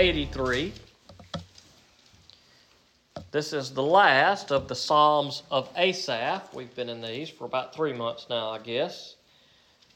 83. 0.00 0.72
This 3.32 3.52
is 3.52 3.74
the 3.74 3.82
last 3.82 4.50
of 4.50 4.66
the 4.66 4.74
Psalms 4.74 5.42
of 5.50 5.68
Asaph. 5.76 6.54
We've 6.54 6.74
been 6.74 6.88
in 6.88 7.02
these 7.02 7.28
for 7.28 7.44
about 7.44 7.74
three 7.74 7.92
months 7.92 8.26
now, 8.30 8.48
I 8.48 8.60
guess. 8.60 9.16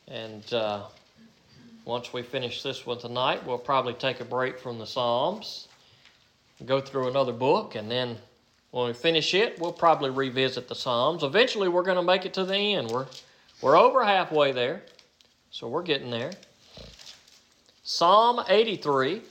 And 0.06 0.44
uh, 0.52 0.82
once 1.86 2.12
we 2.12 2.20
finish 2.20 2.62
this 2.62 2.84
one 2.84 2.98
tonight, 2.98 3.46
we'll 3.46 3.56
probably 3.56 3.94
take 3.94 4.20
a 4.20 4.26
break 4.26 4.58
from 4.58 4.78
the 4.78 4.84
Psalms, 4.84 5.68
go 6.66 6.82
through 6.82 7.08
another 7.08 7.32
book, 7.32 7.74
and 7.74 7.90
then 7.90 8.18
when 8.72 8.88
we 8.88 8.92
finish 8.92 9.32
it, 9.32 9.58
we'll 9.58 9.72
probably 9.72 10.10
revisit 10.10 10.68
the 10.68 10.74
Psalms. 10.74 11.22
Eventually, 11.22 11.70
we're 11.70 11.82
going 11.82 11.96
to 11.96 12.02
make 12.02 12.26
it 12.26 12.34
to 12.34 12.44
the 12.44 12.54
end. 12.54 12.90
We're, 12.90 13.06
we're 13.62 13.78
over 13.78 14.04
halfway 14.04 14.52
there, 14.52 14.82
so 15.50 15.66
we're 15.66 15.82
getting 15.82 16.10
there. 16.10 16.32
Psalm 17.84 18.44
83. 18.46 19.22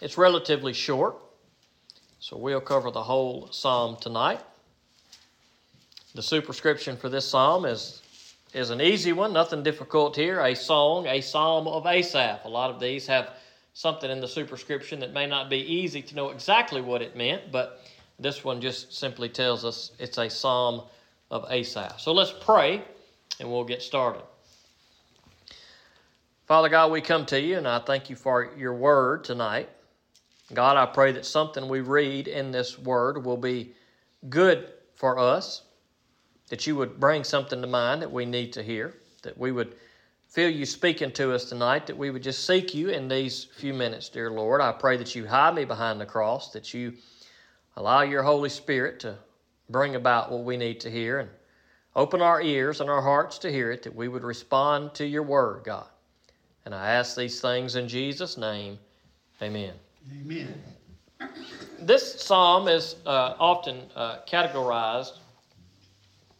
It's 0.00 0.16
relatively 0.16 0.72
short. 0.72 1.16
So 2.20 2.36
we'll 2.36 2.60
cover 2.60 2.90
the 2.90 3.02
whole 3.02 3.48
psalm 3.50 3.96
tonight. 4.00 4.40
The 6.14 6.22
superscription 6.22 6.96
for 6.96 7.08
this 7.08 7.26
psalm 7.26 7.64
is, 7.64 8.02
is 8.52 8.70
an 8.70 8.80
easy 8.80 9.12
one, 9.12 9.32
nothing 9.32 9.62
difficult 9.62 10.16
here. 10.16 10.40
A 10.40 10.54
song, 10.54 11.06
a 11.06 11.20
psalm 11.20 11.68
of 11.68 11.86
Asaph. 11.86 12.40
A 12.44 12.48
lot 12.48 12.70
of 12.70 12.80
these 12.80 13.06
have 13.06 13.30
something 13.74 14.10
in 14.10 14.20
the 14.20 14.28
superscription 14.28 15.00
that 15.00 15.12
may 15.12 15.26
not 15.26 15.48
be 15.48 15.58
easy 15.58 16.02
to 16.02 16.14
know 16.14 16.30
exactly 16.30 16.80
what 16.80 17.00
it 17.00 17.16
meant, 17.16 17.52
but 17.52 17.82
this 18.18 18.44
one 18.44 18.60
just 18.60 18.92
simply 18.92 19.28
tells 19.28 19.64
us 19.64 19.92
it's 19.98 20.18
a 20.18 20.28
psalm 20.28 20.82
of 21.30 21.46
Asaph. 21.50 22.00
So 22.00 22.12
let's 22.12 22.34
pray 22.40 22.82
and 23.38 23.50
we'll 23.50 23.64
get 23.64 23.82
started. 23.82 24.22
Father 26.46 26.68
God, 26.68 26.90
we 26.90 27.00
come 27.00 27.24
to 27.26 27.40
you 27.40 27.56
and 27.56 27.68
I 27.68 27.78
thank 27.78 28.10
you 28.10 28.16
for 28.16 28.50
your 28.56 28.74
word 28.74 29.24
tonight. 29.24 29.68
God, 30.52 30.76
I 30.76 30.86
pray 30.86 31.12
that 31.12 31.24
something 31.26 31.68
we 31.68 31.80
read 31.80 32.28
in 32.28 32.50
this 32.50 32.78
word 32.78 33.24
will 33.24 33.36
be 33.36 33.72
good 34.28 34.72
for 34.96 35.18
us, 35.18 35.62
that 36.48 36.66
you 36.66 36.76
would 36.76 36.98
bring 36.98 37.24
something 37.24 37.60
to 37.60 37.68
mind 37.68 38.02
that 38.02 38.10
we 38.10 38.26
need 38.26 38.52
to 38.54 38.62
hear, 38.62 38.94
that 39.22 39.38
we 39.38 39.52
would 39.52 39.76
feel 40.28 40.48
you 40.48 40.66
speaking 40.66 41.12
to 41.12 41.32
us 41.32 41.44
tonight, 41.44 41.86
that 41.86 41.96
we 41.96 42.10
would 42.10 42.22
just 42.22 42.46
seek 42.46 42.74
you 42.74 42.88
in 42.90 43.08
these 43.08 43.44
few 43.56 43.74
minutes, 43.74 44.08
dear 44.08 44.30
Lord. 44.30 44.60
I 44.60 44.72
pray 44.72 44.96
that 44.96 45.14
you 45.14 45.26
hide 45.26 45.54
me 45.54 45.64
behind 45.64 46.00
the 46.00 46.06
cross, 46.06 46.52
that 46.52 46.74
you 46.74 46.94
allow 47.76 48.02
your 48.02 48.22
Holy 48.22 48.48
Spirit 48.48 49.00
to 49.00 49.16
bring 49.68 49.94
about 49.94 50.30
what 50.30 50.44
we 50.44 50.56
need 50.56 50.80
to 50.80 50.90
hear 50.90 51.20
and 51.20 51.30
open 51.96 52.20
our 52.20 52.40
ears 52.42 52.80
and 52.80 52.90
our 52.90 53.02
hearts 53.02 53.38
to 53.38 53.50
hear 53.50 53.70
it, 53.70 53.82
that 53.82 53.94
we 53.94 54.08
would 54.08 54.22
respond 54.22 54.94
to 54.94 55.06
your 55.06 55.22
word, 55.22 55.62
God. 55.64 55.86
And 56.64 56.74
I 56.74 56.90
ask 56.90 57.16
these 57.16 57.40
things 57.40 57.76
in 57.76 57.88
Jesus' 57.88 58.36
name. 58.36 58.78
Amen. 59.42 59.74
Amen. 60.08 60.54
This 61.80 62.20
psalm 62.20 62.68
is 62.68 62.96
uh, 63.06 63.34
often 63.38 63.82
uh, 63.94 64.18
categorized 64.26 65.18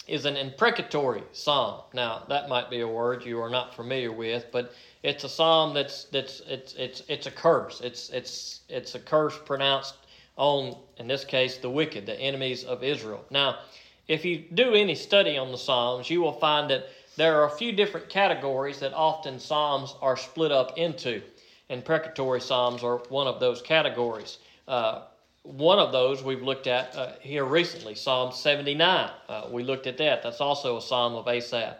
is 0.07 0.25
an 0.25 0.37
imprecatory 0.37 1.23
psalm. 1.33 1.83
Now 1.93 2.25
that 2.29 2.49
might 2.49 2.69
be 2.69 2.81
a 2.81 2.89
word 2.89 3.25
you 3.25 3.41
are 3.41 3.51
not 3.51 3.75
familiar 3.75 4.13
with, 4.13 4.47
but 4.51 4.73
it's 5.03 5.25
a 5.25 5.29
psalm 5.29 5.73
that's 5.73 6.05
that's 6.05 6.41
it's 6.49 6.75
it's 6.75 7.03
it's 7.09 7.27
a 7.27 7.31
curse. 7.31 7.81
It's 7.81 8.11
it's 8.11 8.61
it's 8.69 8.95
a 8.95 8.99
curse 8.99 9.39
pronounced 9.45 9.95
on 10.37 10.77
in 10.97 11.07
this 11.07 11.25
case 11.25 11.59
the 11.59 11.71
wicked, 11.71 12.07
the 12.07 12.19
enemies 12.19 12.65
of 12.65 12.83
Israel. 12.83 13.25
Now, 13.31 13.61
if 14.09 14.25
you 14.25 14.45
do 14.55 14.75
any 14.75 14.95
study 14.95 15.39
on 15.39 15.53
the 15.53 15.59
psalms, 15.59 16.11
you 16.11 16.21
will 16.21 16.33
find 16.33 16.69
that 16.71 16.89
there 17.17 17.41
are 17.41 17.47
a 17.47 17.57
few 17.57 17.73
different 17.73 18.09
categories 18.09 18.81
that 18.81 18.93
often 18.95 19.39
psalms 19.39 19.95
are 20.01 20.17
split 20.17 20.51
up 20.51 20.77
into 20.77 21.23
imprecatory 21.71 22.41
psalms 22.41 22.83
are 22.83 22.99
one 23.09 23.27
of 23.27 23.41
those 23.41 23.63
categories. 23.63 24.39
Uh, 24.69 25.03
one 25.43 25.79
of 25.79 25.93
those 25.93 26.23
we've 26.23 26.43
looked 26.43 26.67
at 26.67 26.95
uh, 26.95 27.13
here 27.21 27.45
recently, 27.45 27.95
Psalm 27.95 28.33
79. 28.33 29.11
Uh, 29.29 29.47
we 29.51 29.63
looked 29.63 29.87
at 29.87 29.97
that. 29.97 30.23
That's 30.23 30.41
also 30.41 30.77
a 30.77 30.83
psalm 30.83 31.15
of 31.15 31.27
Asaph. 31.29 31.77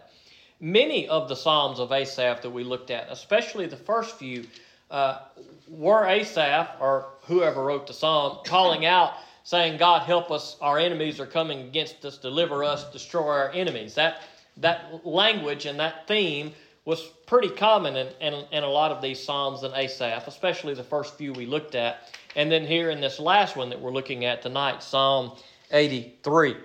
Many 0.59 1.07
of 1.07 1.29
the 1.29 1.35
psalms 1.35 1.79
of 1.79 1.91
Asaph 1.91 2.41
that 2.41 2.49
we 2.49 2.63
looked 2.63 2.89
at, 2.89 3.07
especially 3.11 3.67
the 3.67 3.77
first 3.77 4.17
few, 4.17 4.47
uh, 4.89 5.19
were 5.67 6.05
Asaph 6.07 6.75
or 6.79 7.09
whoever 7.23 7.63
wrote 7.63 7.85
the 7.85 7.93
psalm 7.93 8.39
calling 8.45 8.85
out, 8.85 9.13
saying, 9.43 9.77
"God 9.77 10.03
help 10.03 10.31
us! 10.31 10.55
Our 10.61 10.79
enemies 10.79 11.19
are 11.19 11.25
coming 11.25 11.61
against 11.61 12.03
us. 12.05 12.17
Deliver 12.17 12.63
us! 12.63 12.85
Destroy 12.91 13.27
our 13.27 13.51
enemies." 13.51 13.95
That 13.95 14.21
that 14.57 15.05
language 15.05 15.65
and 15.65 15.79
that 15.79 16.07
theme 16.07 16.53
was 16.85 17.01
pretty 17.27 17.49
common 17.49 17.95
in, 17.95 18.07
in, 18.19 18.33
in, 18.51 18.63
a 18.63 18.69
lot 18.69 18.91
of 18.91 19.01
these 19.01 19.23
Psalms 19.23 19.63
and 19.63 19.73
Asaph, 19.75 20.27
especially 20.27 20.73
the 20.73 20.83
first 20.83 21.15
few 21.15 21.31
we 21.33 21.45
looked 21.45 21.75
at. 21.75 22.17
And 22.35 22.51
then 22.51 22.65
here 22.65 22.89
in 22.89 23.01
this 23.01 23.19
last 23.19 23.55
one 23.55 23.69
that 23.69 23.79
we're 23.79 23.91
looking 23.91 24.25
at 24.25 24.41
tonight, 24.41 24.81
Psalm 24.81 25.33
83. 25.71 26.55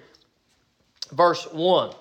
Verse 1.13 1.47
1 1.53 1.95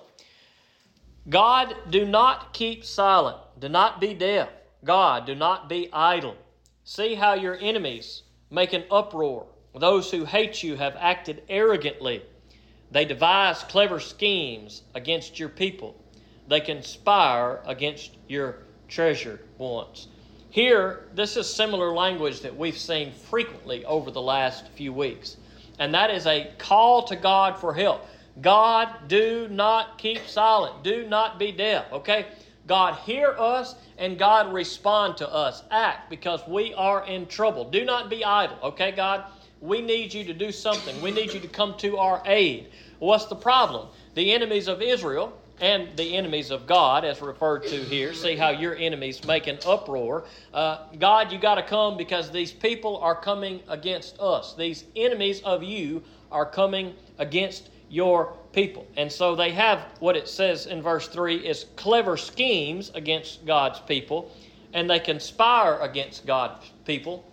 God, 1.28 1.74
do 1.90 2.06
not 2.06 2.54
keep 2.54 2.84
silent, 2.84 3.36
do 3.58 3.68
not 3.68 4.00
be 4.00 4.14
deaf. 4.14 4.48
God, 4.84 5.26
do 5.26 5.34
not 5.34 5.68
be 5.68 5.90
idle. 5.92 6.36
See 6.84 7.14
how 7.14 7.34
your 7.34 7.58
enemies 7.60 8.22
make 8.50 8.72
an 8.72 8.84
uproar. 8.90 9.46
Those 9.74 10.10
who 10.10 10.24
hate 10.24 10.62
you 10.62 10.76
have 10.76 10.96
acted 10.98 11.42
arrogantly. 11.48 12.22
They 12.92 13.04
devise 13.04 13.64
clever 13.64 13.98
schemes 14.00 14.82
against 14.94 15.38
your 15.38 15.48
people 15.48 16.00
they 16.48 16.60
conspire 16.60 17.60
against 17.66 18.16
your 18.28 18.58
treasured 18.88 19.40
ones. 19.58 20.08
Here, 20.50 21.06
this 21.14 21.36
is 21.36 21.52
similar 21.52 21.92
language 21.92 22.40
that 22.40 22.56
we've 22.56 22.78
seen 22.78 23.12
frequently 23.12 23.84
over 23.84 24.10
the 24.10 24.22
last 24.22 24.68
few 24.68 24.92
weeks, 24.92 25.36
and 25.78 25.92
that 25.94 26.10
is 26.10 26.26
a 26.26 26.50
call 26.58 27.02
to 27.04 27.16
God 27.16 27.58
for 27.58 27.74
help. 27.74 28.06
God, 28.40 29.08
do 29.08 29.48
not 29.48 29.98
keep 29.98 30.26
silent. 30.26 30.82
Do 30.82 31.06
not 31.06 31.38
be 31.38 31.52
deaf. 31.52 31.90
Okay? 31.92 32.26
God, 32.66 32.94
hear 32.96 33.34
us 33.38 33.76
and 33.98 34.18
God, 34.18 34.52
respond 34.52 35.16
to 35.18 35.32
us. 35.32 35.62
Act 35.70 36.10
because 36.10 36.40
we 36.46 36.74
are 36.74 37.06
in 37.06 37.26
trouble. 37.26 37.70
Do 37.70 37.84
not 37.84 38.10
be 38.10 38.24
idle. 38.24 38.58
Okay, 38.62 38.92
God? 38.92 39.24
We 39.60 39.80
need 39.80 40.12
you 40.12 40.24
to 40.24 40.34
do 40.34 40.52
something. 40.52 41.00
We 41.00 41.10
need 41.10 41.32
you 41.32 41.40
to 41.40 41.48
come 41.48 41.76
to 41.78 41.96
our 41.96 42.22
aid. 42.26 42.68
What's 42.98 43.26
the 43.26 43.36
problem? 43.36 43.88
The 44.14 44.32
enemies 44.32 44.68
of 44.68 44.82
Israel 44.82 45.32
and 45.60 45.96
the 45.96 46.16
enemies 46.16 46.50
of 46.50 46.66
God, 46.66 47.04
as 47.04 47.22
referred 47.22 47.64
to 47.64 47.76
here. 47.76 48.12
See 48.12 48.36
how 48.36 48.50
your 48.50 48.76
enemies 48.76 49.24
make 49.24 49.46
an 49.46 49.58
uproar. 49.66 50.24
Uh, 50.52 50.86
God, 50.98 51.32
you 51.32 51.38
got 51.38 51.54
to 51.54 51.62
come 51.62 51.96
because 51.96 52.30
these 52.30 52.52
people 52.52 52.98
are 52.98 53.14
coming 53.14 53.60
against 53.68 54.20
us. 54.20 54.54
These 54.54 54.84
enemies 54.94 55.40
of 55.42 55.62
you 55.62 56.02
are 56.30 56.46
coming 56.46 56.94
against 57.18 57.70
your 57.88 58.34
people. 58.52 58.86
And 58.96 59.10
so 59.10 59.34
they 59.34 59.52
have 59.52 59.80
what 60.00 60.16
it 60.16 60.28
says 60.28 60.66
in 60.66 60.82
verse 60.82 61.08
3 61.08 61.36
is 61.36 61.66
clever 61.76 62.16
schemes 62.16 62.90
against 62.94 63.46
God's 63.46 63.80
people, 63.80 64.30
and 64.74 64.90
they 64.90 64.98
conspire 64.98 65.78
against 65.80 66.26
God's 66.26 66.70
people. 66.84 67.24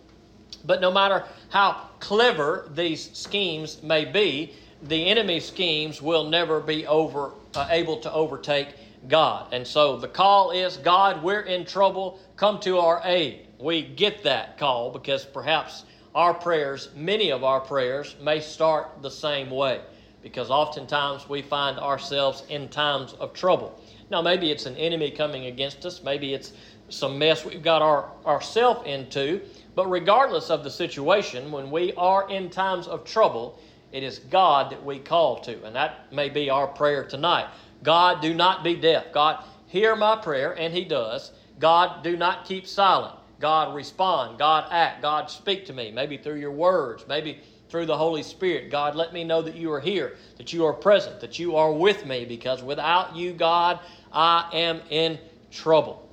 But 0.66 0.80
no 0.80 0.92
matter 0.92 1.26
how 1.50 1.90
clever 2.00 2.70
these 2.74 3.12
schemes 3.14 3.84
may 3.84 4.06
be, 4.06 4.54
the 4.84 5.08
enemy's 5.08 5.46
schemes 5.46 6.02
will 6.02 6.30
never 6.30 6.60
be 6.60 6.86
over 6.88 7.32
uh, 7.56 7.68
able 7.70 7.98
to 7.98 8.12
overtake 8.12 8.76
God. 9.08 9.54
And 9.54 9.66
so 9.66 9.98
the 9.98 10.08
call 10.08 10.52
is 10.52 10.78
God, 10.78 11.24
we're 11.24 11.42
in 11.42 11.66
trouble, 11.66 12.20
come 12.36 12.60
to 12.62 12.80
our 12.80 13.02
aid. 13.04 13.48
We 13.60 13.82
get 13.82 14.24
that 14.24 14.58
call 14.58 14.92
because 14.92 15.26
perhaps 15.26 15.86
our 16.16 16.34
prayers, 16.34 16.90
many 16.96 17.32
of 17.32 17.44
our 17.44 17.60
prayers, 17.60 18.16
may 18.22 18.40
start 18.40 19.02
the 19.02 19.12
same 19.12 19.50
way 19.50 19.82
because 20.22 20.50
oftentimes 20.50 21.28
we 21.28 21.42
find 21.42 21.78
ourselves 21.80 22.44
in 22.50 22.70
times 22.70 23.14
of 23.14 23.34
trouble. 23.34 23.80
Now, 24.10 24.22
maybe 24.22 24.52
it's 24.52 24.66
an 24.66 24.78
enemy 24.78 25.12
coming 25.12 25.48
against 25.48 25.86
us, 25.86 26.02
maybe 26.04 26.34
it's 26.34 26.54
some 26.90 27.18
mess 27.18 27.44
we've 27.44 27.64
got 27.64 27.82
our, 27.82 28.10
ourselves 28.26 28.88
into, 28.88 29.42
but 29.76 29.90
regardless 29.90 30.50
of 30.50 30.64
the 30.64 30.70
situation, 30.70 31.52
when 31.52 31.72
we 31.72 31.94
are 31.94 32.30
in 32.30 32.50
times 32.50 32.88
of 32.88 33.04
trouble, 33.04 33.60
it 33.94 34.04
is 34.04 34.20
God 34.20 34.72
that 34.72 34.84
we 34.84 35.00
call 35.00 35.40
to. 35.42 35.64
And 35.64 35.76
that 35.76 36.12
may 36.12 36.28
be 36.28 36.50
our 36.50 36.68
prayer 36.68 37.06
tonight. 37.06 37.48
God, 37.84 38.22
do 38.22 38.34
not 38.34 38.64
be 38.64 38.76
deaf. 38.76 39.14
God, 39.14 39.44
hear 39.68 39.96
my 39.96 40.18
prayer, 40.18 40.52
and 40.58 40.74
He 40.74 40.84
does. 40.84 41.32
God, 41.60 42.04
do 42.04 42.18
not 42.18 42.46
keep 42.46 42.68
silent. 42.68 43.16
God, 43.40 43.76
respond. 43.76 44.40
God, 44.40 44.68
act. 44.72 45.02
God, 45.02 45.30
speak 45.30 45.66
to 45.68 45.74
me. 45.74 45.92
Maybe 45.92 46.18
through 46.18 46.40
your 46.40 46.52
words. 46.52 47.06
Maybe 47.08 47.40
through 47.70 47.86
the 47.86 47.98
Holy 47.98 48.24
Spirit. 48.24 48.70
God, 48.70 48.96
let 48.96 49.14
me 49.14 49.24
know 49.24 49.42
that 49.42 49.56
you 49.56 49.72
are 49.72 49.80
here, 49.80 50.16
that 50.38 50.54
you 50.54 50.66
are 50.66 50.74
present, 50.74 51.20
that 51.20 51.40
you 51.40 51.56
are 51.56 51.72
with 51.72 52.06
me, 52.06 52.26
because 52.26 52.62
without 52.62 53.16
you, 53.16 53.34
God, 53.34 53.80
I 54.12 54.48
am 54.54 54.82
in 54.90 55.20
trouble. 55.52 56.08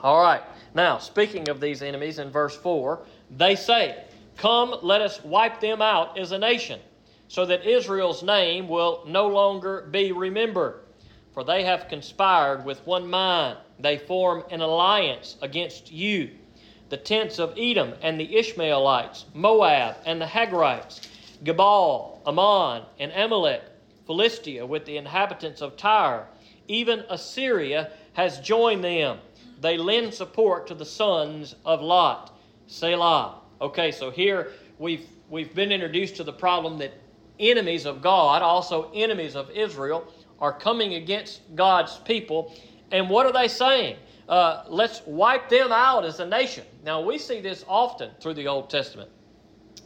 All 0.00 0.22
right. 0.22 0.42
Now, 0.74 0.98
speaking 0.98 1.48
of 1.48 1.60
these 1.60 1.82
enemies 1.82 2.18
in 2.18 2.30
verse 2.30 2.56
4, 2.56 3.00
they 3.30 3.54
say, 3.54 4.04
Come, 4.40 4.74
let 4.80 5.02
us 5.02 5.22
wipe 5.22 5.60
them 5.60 5.82
out 5.82 6.18
as 6.18 6.32
a 6.32 6.38
nation, 6.38 6.80
so 7.28 7.44
that 7.44 7.66
Israel's 7.66 8.22
name 8.22 8.68
will 8.68 9.04
no 9.06 9.28
longer 9.28 9.86
be 9.90 10.12
remembered. 10.12 10.80
For 11.34 11.44
they 11.44 11.62
have 11.64 11.88
conspired 11.88 12.64
with 12.64 12.86
one 12.86 13.10
mind, 13.10 13.58
they 13.78 13.98
form 13.98 14.44
an 14.50 14.62
alliance 14.62 15.36
against 15.42 15.92
you. 15.92 16.30
the 16.90 16.96
tents 16.96 17.38
of 17.38 17.54
Edom 17.56 17.94
and 18.02 18.18
the 18.20 18.36
Ishmaelites, 18.36 19.26
Moab 19.32 19.96
and 20.04 20.20
the 20.20 20.26
Hagrites, 20.26 21.08
Gebal, 21.44 22.18
Ammon, 22.26 22.82
and 22.98 23.12
Amalek, 23.12 23.62
Philistia 24.06 24.66
with 24.66 24.84
the 24.84 24.96
inhabitants 24.96 25.62
of 25.62 25.76
Tyre. 25.76 26.26
Even 26.66 27.04
Assyria 27.08 27.90
has 28.14 28.40
joined 28.40 28.82
them. 28.84 29.18
They 29.60 29.78
lend 29.78 30.12
support 30.14 30.66
to 30.66 30.74
the 30.74 30.84
sons 30.84 31.54
of 31.64 31.80
Lot. 31.80 32.36
Selah. 32.66 33.39
Okay, 33.60 33.92
so 33.92 34.10
here 34.10 34.52
we've 34.78 35.06
we've 35.28 35.54
been 35.54 35.70
introduced 35.70 36.16
to 36.16 36.24
the 36.24 36.32
problem 36.32 36.78
that 36.78 36.92
enemies 37.38 37.84
of 37.86 38.00
God, 38.00 38.42
also 38.42 38.90
enemies 38.94 39.36
of 39.36 39.50
Israel, 39.50 40.06
are 40.40 40.52
coming 40.52 40.94
against 40.94 41.42
God's 41.54 41.96
people. 41.98 42.54
And 42.90 43.08
what 43.08 43.26
are 43.26 43.32
they 43.32 43.48
saying? 43.48 43.96
Uh, 44.28 44.64
let's 44.68 45.02
wipe 45.06 45.48
them 45.48 45.72
out 45.72 46.04
as 46.04 46.20
a 46.20 46.26
nation. 46.26 46.64
Now, 46.84 47.00
we 47.00 47.18
see 47.18 47.40
this 47.40 47.64
often 47.68 48.10
through 48.20 48.34
the 48.34 48.46
Old 48.48 48.70
Testament 48.70 49.10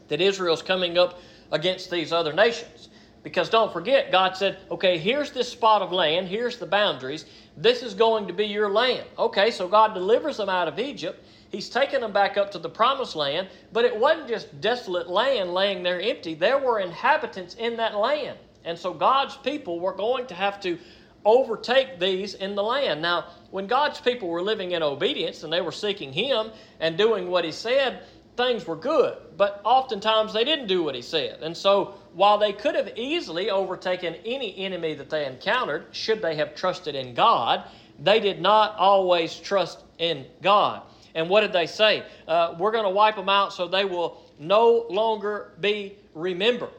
that 0.09 0.21
Israel's 0.21 0.63
coming 0.63 0.99
up 0.99 1.19
against 1.51 1.91
these 1.91 2.13
other 2.13 2.33
nations. 2.33 2.91
Because 3.23 3.49
don't 3.49 3.73
forget, 3.73 4.13
God 4.13 4.37
said, 4.37 4.59
okay, 4.71 4.99
here's 4.99 5.31
this 5.31 5.49
spot 5.49 5.81
of 5.81 5.93
land, 5.93 6.29
here's 6.29 6.59
the 6.59 6.67
boundaries, 6.67 7.25
this 7.57 7.83
is 7.83 7.95
going 7.95 8.27
to 8.27 8.35
be 8.35 8.45
your 8.45 8.71
land. 8.71 9.07
Okay, 9.19 9.51
so 9.51 9.67
God 9.67 9.95
delivers 9.95 10.37
them 10.37 10.51
out 10.51 10.69
of 10.69 10.79
Egypt. 10.79 11.24
He's 11.55 11.69
taken 11.69 12.01
them 12.01 12.13
back 12.13 12.37
up 12.37 12.51
to 12.51 12.59
the 12.59 12.69
promised 12.69 13.15
land, 13.15 13.47
but 13.73 13.85
it 13.85 13.97
wasn't 13.97 14.27
just 14.27 14.61
desolate 14.61 15.09
land 15.09 15.55
laying 15.55 15.85
there 15.85 16.01
empty. 16.01 16.35
There 16.35 16.59
were 16.59 16.81
inhabitants 16.81 17.55
in 17.55 17.77
that 17.77 17.95
land. 17.95 18.37
And 18.65 18.77
so 18.77 18.93
God's 18.93 19.37
people 19.37 19.79
were 19.79 19.93
going 19.93 20.27
to 20.27 20.35
have 20.35 20.59
to 20.63 20.77
overtake 21.25 22.01
these 22.01 22.35
in 22.35 22.57
the 22.57 22.63
land. 22.63 23.01
Now, 23.01 23.27
when 23.53 23.69
God's 23.69 24.01
people 24.01 24.31
were 24.31 24.43
living 24.43 24.73
in 24.73 24.83
obedience 24.83 25.45
and 25.45 25.53
they 25.53 25.61
were 25.61 25.71
seeking 25.71 26.13
Him 26.13 26.51
and 26.81 26.99
doing 26.99 27.29
what 27.29 27.45
He 27.45 27.53
said, 27.53 28.03
things 28.37 28.67
were 28.67 28.75
good. 28.75 29.17
But 29.37 29.61
oftentimes 29.65 30.33
they 30.33 30.45
didn't 30.45 30.67
do 30.67 30.83
what 30.83 30.97
He 30.97 31.03
said. 31.03 31.41
And 31.41 31.57
so, 31.57 31.95
while 32.15 32.37
they 32.37 32.53
could 32.53 32.75
have 32.75 32.91
easily 32.97 33.51
overtaken 33.51 34.17
any 34.25 34.57
enemy 34.59 34.95
that 34.95 35.09
they 35.09 35.25
encountered, 35.25 35.87
should 35.93 36.21
they 36.21 36.35
have 36.35 36.57
trusted 36.57 36.97
in 36.97 37.15
God, 37.15 37.63
they 38.03 38.19
did 38.19 38.41
not 38.41 38.75
always 38.77 39.37
trust 39.37 39.85
in 39.99 40.27
God. 40.43 40.83
And 41.15 41.29
what 41.29 41.41
did 41.41 41.53
they 41.53 41.67
say? 41.67 42.05
Uh, 42.27 42.55
we're 42.59 42.73
going 42.73 42.85
to 42.85 42.91
wipe 42.91 43.17
them 43.17 43.29
out 43.29 43.53
so 43.53 43.69
they 43.69 43.85
will 43.85 44.23
no 44.39 44.87
longer 44.91 45.53
be 45.61 45.97
remembered. 46.15 46.71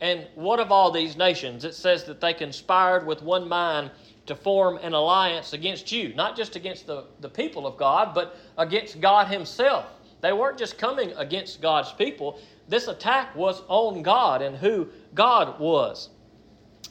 And 0.00 0.26
what 0.34 0.60
of 0.60 0.72
all 0.72 0.90
these 0.90 1.16
nations? 1.16 1.64
It 1.64 1.74
says 1.74 2.04
that 2.04 2.20
they 2.20 2.32
conspired 2.32 3.06
with 3.06 3.22
one 3.22 3.48
mind 3.48 3.90
to 4.26 4.34
form 4.34 4.78
an 4.78 4.94
alliance 4.94 5.52
against 5.52 5.90
you, 5.90 6.14
not 6.14 6.36
just 6.36 6.56
against 6.56 6.86
the, 6.86 7.04
the 7.20 7.28
people 7.28 7.66
of 7.66 7.76
God, 7.76 8.14
but 8.14 8.36
against 8.56 9.00
God 9.00 9.26
Himself. 9.26 9.86
They 10.20 10.32
weren't 10.32 10.58
just 10.58 10.78
coming 10.78 11.12
against 11.16 11.60
God's 11.60 11.92
people, 11.92 12.38
this 12.68 12.86
attack 12.86 13.34
was 13.34 13.62
on 13.66 14.02
God 14.02 14.42
and 14.42 14.56
who 14.56 14.88
God 15.14 15.58
was. 15.58 16.10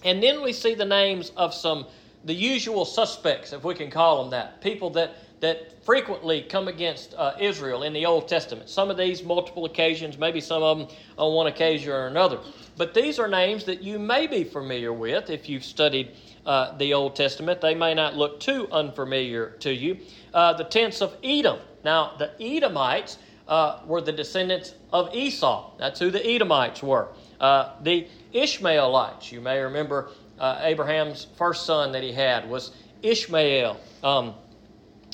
And 0.04 0.22
then 0.22 0.42
we 0.42 0.52
see 0.52 0.76
the 0.76 0.86
names 0.86 1.32
of 1.38 1.54
some, 1.54 1.88
the 2.26 2.34
usual 2.34 2.84
suspects, 2.84 3.54
if 3.54 3.64
we 3.64 3.76
can 3.76 3.90
call 3.90 4.22
them 4.22 4.32
that, 4.32 4.62
people 4.62 4.90
that 4.92 5.16
that 5.42 5.84
frequently 5.84 6.42
come 6.42 6.68
against 6.68 7.14
uh, 7.16 7.34
Israel 7.40 7.84
in 7.84 7.94
the 7.94 8.06
Old 8.06 8.28
Testament. 8.28 8.70
Some 8.70 8.90
of 8.90 8.98
these 8.98 9.24
multiple 9.24 9.66
occasions, 9.66 10.18
maybe 10.18 10.42
some 10.42 10.62
of 10.62 10.78
them 10.78 10.88
on 11.18 11.34
one 11.34 11.48
occasion 11.48 11.92
or 11.92 12.08
another. 12.08 12.40
But 12.78 12.94
these 12.94 13.20
are 13.20 13.28
names 13.28 13.64
that 13.66 13.82
you 13.82 14.00
may 14.00 14.28
be 14.28 14.44
familiar 14.44 14.94
with 14.94 15.30
if 15.30 15.50
you've 15.50 15.64
studied 15.64 16.12
uh, 16.46 16.78
the 16.78 16.94
Old 16.94 17.16
Testament. 17.16 17.62
They 17.62 17.76
may 17.76 17.94
not 17.94 18.16
look 18.16 18.40
too 18.40 18.68
unfamiliar 18.72 19.52
to 19.60 19.74
you. 19.74 19.98
Uh, 20.34 20.54
the 20.54 20.64
tents 20.64 21.02
of 21.02 21.16
Edom. 21.24 21.60
Now, 21.84 22.16
the 22.18 22.32
Edomites 22.40 23.18
uh, 23.48 23.80
were 23.86 24.02
the 24.02 24.12
descendants 24.12 24.76
of 24.94 25.14
Esau. 25.14 25.72
That's 25.78 26.00
who 26.00 26.12
the 26.12 26.26
Edomites 26.26 26.84
were. 26.84 27.10
Uh, 27.40 27.74
the 27.82 28.08
Ishmaelites, 28.34 29.32
you 29.32 29.42
may 29.42 29.60
remember 29.60 30.10
uh, 30.40 30.60
Abraham's 30.62 31.28
first 31.38 31.66
son 31.66 31.92
that 31.94 32.04
he 32.04 32.12
had 32.12 32.50
was 32.50 32.72
Ishmael. 33.02 33.80
Um, 34.04 34.36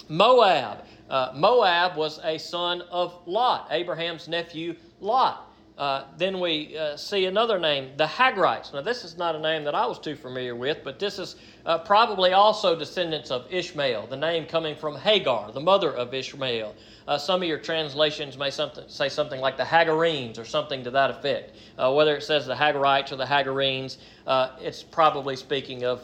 Moab. 0.10 0.86
Uh, 1.10 1.32
Moab 1.36 1.98
was 1.98 2.20
a 2.24 2.38
son 2.38 2.82
of 2.92 3.20
Lot, 3.26 3.68
Abraham's 3.72 4.28
nephew 4.28 4.76
Lot. 5.00 5.52
Uh, 5.78 6.06
then 6.18 6.40
we 6.40 6.78
uh, 6.78 6.96
see 6.96 7.26
another 7.26 7.60
name, 7.60 7.92
the 7.98 8.06
Hagrites. 8.06 8.74
Now, 8.74 8.82
this 8.82 9.04
is 9.04 9.18
not 9.18 9.36
a 9.36 9.40
name 9.40 9.66
that 9.66 9.76
I 9.76 9.86
was 9.86 10.00
too 10.00 10.16
familiar 10.16 10.56
with, 10.56 10.78
but 10.86 11.00
this 11.00 11.20
is 11.20 11.36
uh, 11.66 11.80
probably 11.80 12.32
also 12.32 12.78
descendants 12.80 13.30
of 13.30 13.46
Ishmael, 13.52 14.08
the 14.08 14.16
name 14.16 14.46
coming 14.46 14.76
from 14.76 14.96
Hagar, 14.96 15.52
the 15.52 15.60
mother 15.60 15.92
of 15.92 16.14
Ishmael. 16.14 16.74
Uh, 17.10 17.18
some 17.18 17.42
of 17.42 17.48
your 17.48 17.60
translations 17.60 18.38
may 18.38 18.50
something, 18.50 18.86
say 18.88 19.10
something 19.10 19.42
like 19.42 19.58
the 19.58 19.64
Hagarenes 19.64 20.40
or 20.40 20.46
something 20.46 20.82
to 20.86 20.92
that 20.92 21.10
effect. 21.10 21.58
Uh, 21.78 21.92
whether 21.92 22.16
it 22.16 22.24
says 22.24 22.46
the 22.46 22.56
Hagarites 22.56 23.12
or 23.12 23.18
the 23.18 23.26
Hagarenes, 23.26 23.98
uh, 24.28 24.52
it's 24.62 24.82
probably 24.82 25.36
speaking 25.36 25.84
of 25.84 26.02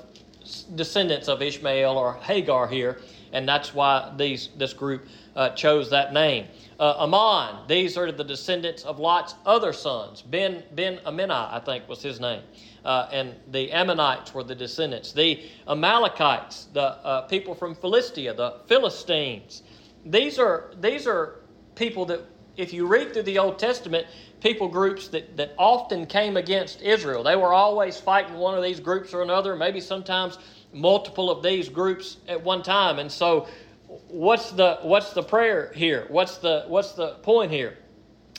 descendants 0.75 1.29
of 1.29 1.41
Ishmael 1.41 1.97
or 1.97 2.15
Hagar 2.15 2.67
here 2.67 2.99
and 3.33 3.47
that's 3.47 3.73
why 3.73 4.11
these 4.17 4.49
this 4.57 4.73
group 4.73 5.07
uh, 5.35 5.49
chose 5.49 5.89
that 5.89 6.13
name. 6.13 6.47
Uh, 6.79 7.05
Ammon, 7.05 7.67
these 7.67 7.97
are 7.97 8.11
the 8.11 8.23
descendants 8.23 8.83
of 8.83 8.99
Lot's 8.99 9.35
other 9.45 9.73
sons. 9.73 10.21
Ben 10.21 10.63
Ben 10.73 10.97
Amini, 11.05 11.31
I 11.31 11.59
think, 11.63 11.87
was 11.87 12.01
his 12.01 12.19
name, 12.19 12.41
uh, 12.83 13.07
and 13.11 13.35
the 13.51 13.71
Ammonites 13.71 14.33
were 14.33 14.43
the 14.43 14.55
descendants. 14.55 15.11
The 15.13 15.43
Amalekites, 15.67 16.67
the 16.73 16.81
uh, 17.05 17.21
people 17.27 17.55
from 17.55 17.75
Philistia, 17.75 18.33
the 18.33 18.61
Philistines. 18.67 19.63
These 20.05 20.39
are 20.39 20.71
these 20.79 21.07
are 21.07 21.41
people 21.75 22.05
that, 22.05 22.21
if 22.57 22.73
you 22.73 22.87
read 22.87 23.13
through 23.13 23.23
the 23.23 23.37
Old 23.39 23.57
Testament, 23.59 24.07
people 24.41 24.67
groups 24.67 25.07
that, 25.09 25.37
that 25.37 25.53
often 25.57 26.05
came 26.05 26.35
against 26.35 26.81
Israel. 26.81 27.23
They 27.23 27.35
were 27.35 27.53
always 27.53 27.99
fighting 27.99 28.35
one 28.35 28.57
of 28.57 28.63
these 28.63 28.79
groups 28.79 29.13
or 29.13 29.21
another, 29.21 29.55
maybe 29.55 29.79
sometimes 29.79 30.37
multiple 30.73 31.29
of 31.29 31.43
these 31.43 31.69
groups 31.69 32.17
at 32.27 32.41
one 32.41 32.63
time. 32.63 32.99
And 32.99 33.11
so 33.11 33.47
what's 34.07 34.51
the 34.51 34.79
what's 34.81 35.13
the 35.13 35.23
prayer 35.23 35.71
here? 35.75 36.05
What's 36.09 36.37
the 36.37 36.65
what's 36.67 36.93
the 36.93 37.15
point 37.23 37.51
here? 37.51 37.77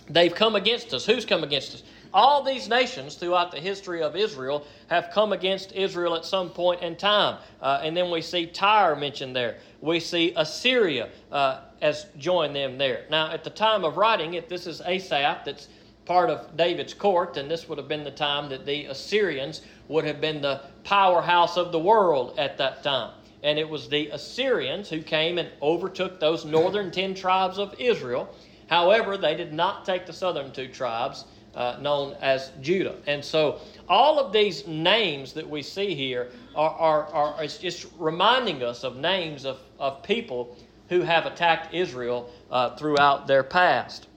They've 0.09 0.35
come 0.35 0.57
against 0.57 0.93
us. 0.95 1.07
Who's 1.07 1.25
come 1.25 1.45
against 1.45 1.75
us? 1.75 1.83
All 2.15 2.43
these 2.43 2.69
nations 2.69 3.15
throughout 3.15 3.51
the 3.51 3.61
history 3.61 4.03
of 4.03 4.17
Israel 4.17 4.67
have 4.89 5.11
come 5.13 5.33
against 5.33 5.73
Israel 5.73 6.15
at 6.15 6.27
some 6.27 6.51
point 6.51 6.83
in 6.83 6.95
time. 6.97 7.39
Uh, 7.61 7.81
and 7.83 7.97
then 7.97 8.11
we 8.11 8.21
see 8.21 8.47
Tyre 8.47 8.95
mentioned 8.95 9.35
there. 9.35 9.57
We 9.81 9.99
see 9.99 10.35
Assyria 10.37 11.09
uh, 11.31 11.61
as 11.81 12.07
joined 12.19 12.55
them 12.55 12.77
there. 12.77 13.07
Now, 13.11 13.31
at 13.31 13.45
the 13.45 13.51
time 13.51 13.85
of 13.85 13.97
writing 13.97 14.35
it, 14.35 14.51
this 14.51 14.67
is 14.67 14.83
Asaph 14.83 15.47
that's 15.47 15.69
part 16.05 16.29
of 16.29 16.57
David's 16.57 16.93
court, 16.93 17.37
and 17.37 17.51
this 17.51 17.69
would 17.69 17.79
have 17.79 17.89
been 17.89 18.05
the 18.05 18.11
time 18.11 18.51
that 18.51 18.67
the 18.67 18.87
Assyrians 18.87 19.63
would 19.89 20.05
have 20.05 20.21
been 20.21 20.43
the 20.43 20.61
powerhouse 20.85 21.57
of 21.57 21.73
the 21.73 21.79
world 21.81 22.33
at 22.39 22.59
that 22.59 22.83
time. 22.83 23.11
And 23.43 23.59
it 23.59 23.69
was 23.69 23.89
the 23.89 24.09
Assyrians 24.09 24.91
who 24.91 25.03
came 25.03 25.39
and 25.39 25.51
overtook 25.63 26.21
those 26.21 26.45
northern 26.45 26.91
ten 26.91 27.15
tribes 27.15 27.59
of 27.59 27.75
Israel. 27.79 28.29
However, 28.69 29.17
they 29.19 29.35
did 29.35 29.53
not 29.53 29.85
take 29.85 30.07
the 30.07 30.13
southern 30.13 30.53
two 30.53 30.69
tribes, 30.69 31.25
uh, 31.55 31.77
known 31.81 32.15
as 32.21 32.53
Judah. 32.61 32.97
And 33.07 33.25
so, 33.25 33.59
all 33.89 34.19
of 34.19 34.33
these 34.33 34.67
names 34.67 35.35
that 35.35 35.49
we 35.49 35.63
see 35.63 35.95
here 35.95 36.29
are, 36.55 36.71
are, 36.71 37.07
are 37.13 37.47
just 37.47 37.87
reminding 37.99 38.63
us 38.63 38.85
of 38.85 38.97
names 38.97 39.45
of, 39.45 39.59
of 39.79 40.03
people 40.03 40.57
who 40.89 41.03
have 41.03 41.27
attacked 41.27 41.75
Israel 41.75 42.27
uh, 42.51 42.71
throughout 42.71 43.27
their 43.27 43.45
past. 43.45 44.09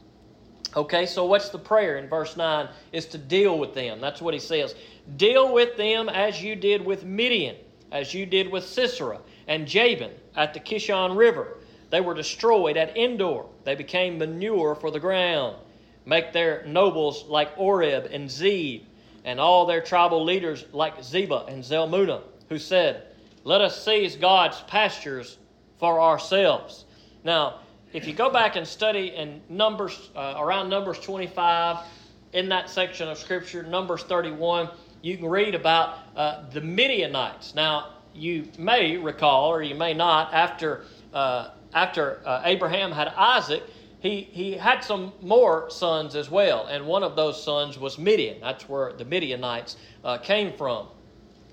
Okay, 0.75 1.05
so 1.05 1.25
what's 1.25 1.50
the 1.50 1.60
prayer 1.60 1.98
in 1.98 2.07
verse 2.10 2.38
9? 2.38 2.69
Is 2.93 3.05
to 3.07 3.17
deal 3.17 3.60
with 3.60 3.74
them. 3.74 4.01
That's 4.01 4.22
what 4.22 4.34
he 4.34 4.39
says. 4.39 4.75
Deal 5.17 5.53
with 5.53 5.77
them 5.77 6.09
as 6.09 6.41
you 6.41 6.55
did 6.55 6.85
with 6.85 7.05
Midian, 7.05 7.55
as 7.91 8.13
you 8.13 8.25
did 8.25 8.51
with 8.51 8.65
Sisera 8.65 9.19
and 9.47 9.67
Jabin 9.67 10.12
at 10.35 10.53
the 10.53 10.59
Kishon 10.59 11.15
River. 11.15 11.57
They 11.91 12.01
were 12.01 12.13
destroyed 12.13 12.75
at 12.75 12.97
Endor. 12.97 13.45
They 13.63 13.75
became 13.75 14.17
manure 14.17 14.75
for 14.75 14.91
the 14.91 15.00
ground. 15.00 15.57
Make 16.05 16.33
their 16.33 16.63
nobles 16.65 17.25
like 17.25 17.51
Oreb 17.55 18.09
and 18.12 18.29
Zeb, 18.29 18.81
and 19.24 19.39
all 19.39 19.65
their 19.65 19.81
tribal 19.81 20.24
leaders 20.24 20.65
like 20.71 20.97
Zebah 21.00 21.47
and 21.47 21.63
Zalmunna, 21.63 22.21
who 22.50 22.57
said, 22.59 23.03
Let 23.43 23.62
us 23.62 23.83
seize 23.83 24.15
God's 24.15 24.59
pastures 24.62 25.38
for 25.79 26.01
ourselves. 26.01 26.85
Now, 27.24 27.59
if 27.93 28.07
you 28.07 28.13
go 28.13 28.29
back 28.29 28.55
and 28.55 28.67
study 28.67 29.15
in 29.15 29.41
Numbers, 29.50 30.09
uh, 30.15 30.35
around 30.38 30.69
Numbers 30.69 31.00
25, 31.00 31.77
in 32.33 32.50
that 32.50 32.69
section 32.69 33.07
of 33.07 33.17
Scripture, 33.17 33.63
Numbers 33.63 34.03
31, 34.03 34.69
you 35.05 35.17
can 35.17 35.27
read 35.27 35.53
about 35.53 36.00
uh, 36.15 36.50
the 36.51 36.62
Midianites. 36.62 37.53
Now, 37.53 37.89
you 38.15 38.47
may 38.57 38.97
recall, 38.97 39.51
or 39.51 39.62
you 39.62 39.75
may 39.75 39.93
not, 39.93 40.33
after, 40.33 40.85
uh, 41.13 41.51
after 41.75 42.21
uh, 42.25 42.41
Abraham 42.43 42.91
had 42.91 43.09
Isaac, 43.09 43.62
he, 44.00 44.21
he 44.21 44.53
had 44.53 44.83
some 44.83 45.13
more 45.21 45.69
sons 45.69 46.15
as 46.15 46.31
well, 46.31 46.65
and 46.65 46.88
one 46.88 47.03
of 47.03 47.15
those 47.15 47.43
sons 47.43 47.77
was 47.77 48.00
Midian. 48.00 48.41
That's 48.41 48.67
where 48.67 48.93
the 48.93 49.05
Midianites 49.05 49.77
uh, 50.03 50.17
came 50.17 50.53
from. 50.53 50.88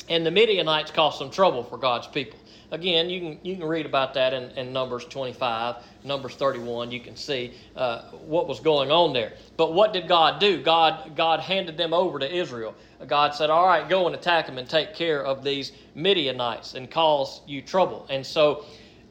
and 0.08 0.24
the 0.26 0.30
Midianites 0.30 0.90
caused 0.90 1.18
some 1.18 1.30
trouble 1.30 1.62
for 1.62 1.78
God's 1.78 2.06
people. 2.06 2.38
Again, 2.72 3.10
you 3.10 3.20
can 3.20 3.38
you 3.42 3.56
can 3.56 3.66
read 3.66 3.84
about 3.84 4.14
that 4.14 4.32
in, 4.32 4.44
in 4.52 4.72
Numbers 4.72 5.04
25, 5.04 5.76
Numbers 6.04 6.34
31. 6.36 6.90
You 6.90 7.00
can 7.00 7.14
see 7.16 7.52
uh, 7.76 8.04
what 8.12 8.48
was 8.48 8.60
going 8.60 8.90
on 8.90 9.12
there. 9.12 9.34
But 9.58 9.74
what 9.74 9.92
did 9.92 10.08
God 10.08 10.40
do? 10.40 10.62
God 10.62 11.14
God 11.14 11.40
handed 11.40 11.76
them 11.76 11.92
over 11.92 12.18
to 12.18 12.34
Israel. 12.34 12.74
God 13.06 13.34
said, 13.34 13.50
"All 13.50 13.66
right, 13.66 13.86
go 13.86 14.06
and 14.06 14.16
attack 14.16 14.46
them 14.46 14.56
and 14.56 14.66
take 14.68 14.94
care 14.94 15.22
of 15.22 15.44
these 15.44 15.72
Midianites 15.94 16.72
and 16.72 16.90
cause 16.90 17.42
you 17.46 17.60
trouble." 17.60 18.06
And 18.08 18.24
so 18.24 18.64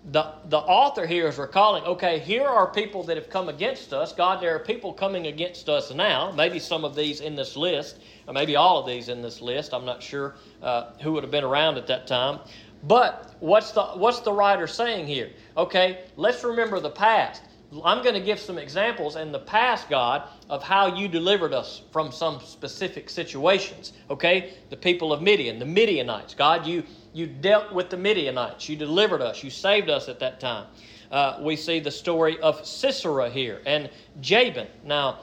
the, 0.05 0.33
the 0.45 0.57
author 0.57 1.05
here 1.05 1.27
is 1.27 1.37
recalling 1.37 1.83
okay, 1.83 2.17
here 2.17 2.47
are 2.47 2.65
people 2.65 3.03
that 3.03 3.17
have 3.17 3.29
come 3.29 3.49
against 3.49 3.93
us. 3.93 4.11
God, 4.11 4.41
there 4.41 4.55
are 4.55 4.59
people 4.59 4.91
coming 4.93 5.27
against 5.27 5.69
us 5.69 5.93
now. 5.93 6.31
Maybe 6.31 6.57
some 6.57 6.83
of 6.83 6.95
these 6.95 7.21
in 7.21 7.35
this 7.35 7.55
list, 7.55 7.99
or 8.27 8.33
maybe 8.33 8.55
all 8.55 8.79
of 8.79 8.87
these 8.87 9.09
in 9.09 9.21
this 9.21 9.41
list. 9.41 9.73
I'm 9.73 9.85
not 9.85 10.01
sure 10.01 10.33
uh, 10.63 10.93
who 11.01 11.11
would 11.11 11.23
have 11.23 11.31
been 11.31 11.43
around 11.43 11.77
at 11.77 11.85
that 11.87 12.07
time. 12.07 12.39
But 12.83 13.35
what's 13.39 13.71
the, 13.71 13.83
what's 13.83 14.19
the 14.19 14.33
writer 14.33 14.67
saying 14.67 15.07
here? 15.07 15.29
Okay, 15.55 16.05
let's 16.17 16.43
remember 16.43 16.79
the 16.79 16.89
past. 16.89 17.43
I'm 17.85 18.03
going 18.03 18.15
to 18.15 18.21
give 18.21 18.39
some 18.39 18.57
examples 18.57 19.15
in 19.15 19.31
the 19.31 19.39
past, 19.39 19.89
God, 19.89 20.23
of 20.49 20.61
how 20.61 20.93
you 20.93 21.07
delivered 21.07 21.53
us 21.53 21.83
from 21.91 22.11
some 22.11 22.41
specific 22.41 23.09
situations. 23.09 23.93
Okay, 24.09 24.53
the 24.69 24.75
people 24.75 25.13
of 25.13 25.21
Midian, 25.21 25.57
the 25.57 25.65
Midianites. 25.65 26.33
God, 26.33 26.67
you 26.67 26.83
you 27.13 27.27
dealt 27.27 27.71
with 27.73 27.89
the 27.89 27.97
Midianites. 27.97 28.67
You 28.69 28.75
delivered 28.75 29.21
us. 29.21 29.43
You 29.43 29.49
saved 29.49 29.89
us 29.89 30.09
at 30.09 30.19
that 30.19 30.39
time. 30.39 30.67
Uh, 31.11 31.39
we 31.41 31.55
see 31.55 31.79
the 31.79 31.91
story 31.91 32.39
of 32.39 32.65
Sisera 32.65 33.29
here 33.29 33.61
and 33.65 33.89
Jabin. 34.21 34.67
Now, 34.85 35.19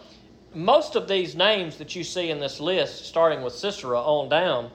most 0.55 0.97
of 0.97 1.09
these 1.09 1.35
names 1.35 1.77
that 1.77 1.97
you 1.97 2.05
see 2.05 2.31
in 2.31 2.41
this 2.41 2.61
list, 2.61 3.07
starting 3.07 3.43
with 3.43 3.55
Sisera 3.55 3.99
on 3.99 4.29
down, 4.29 4.71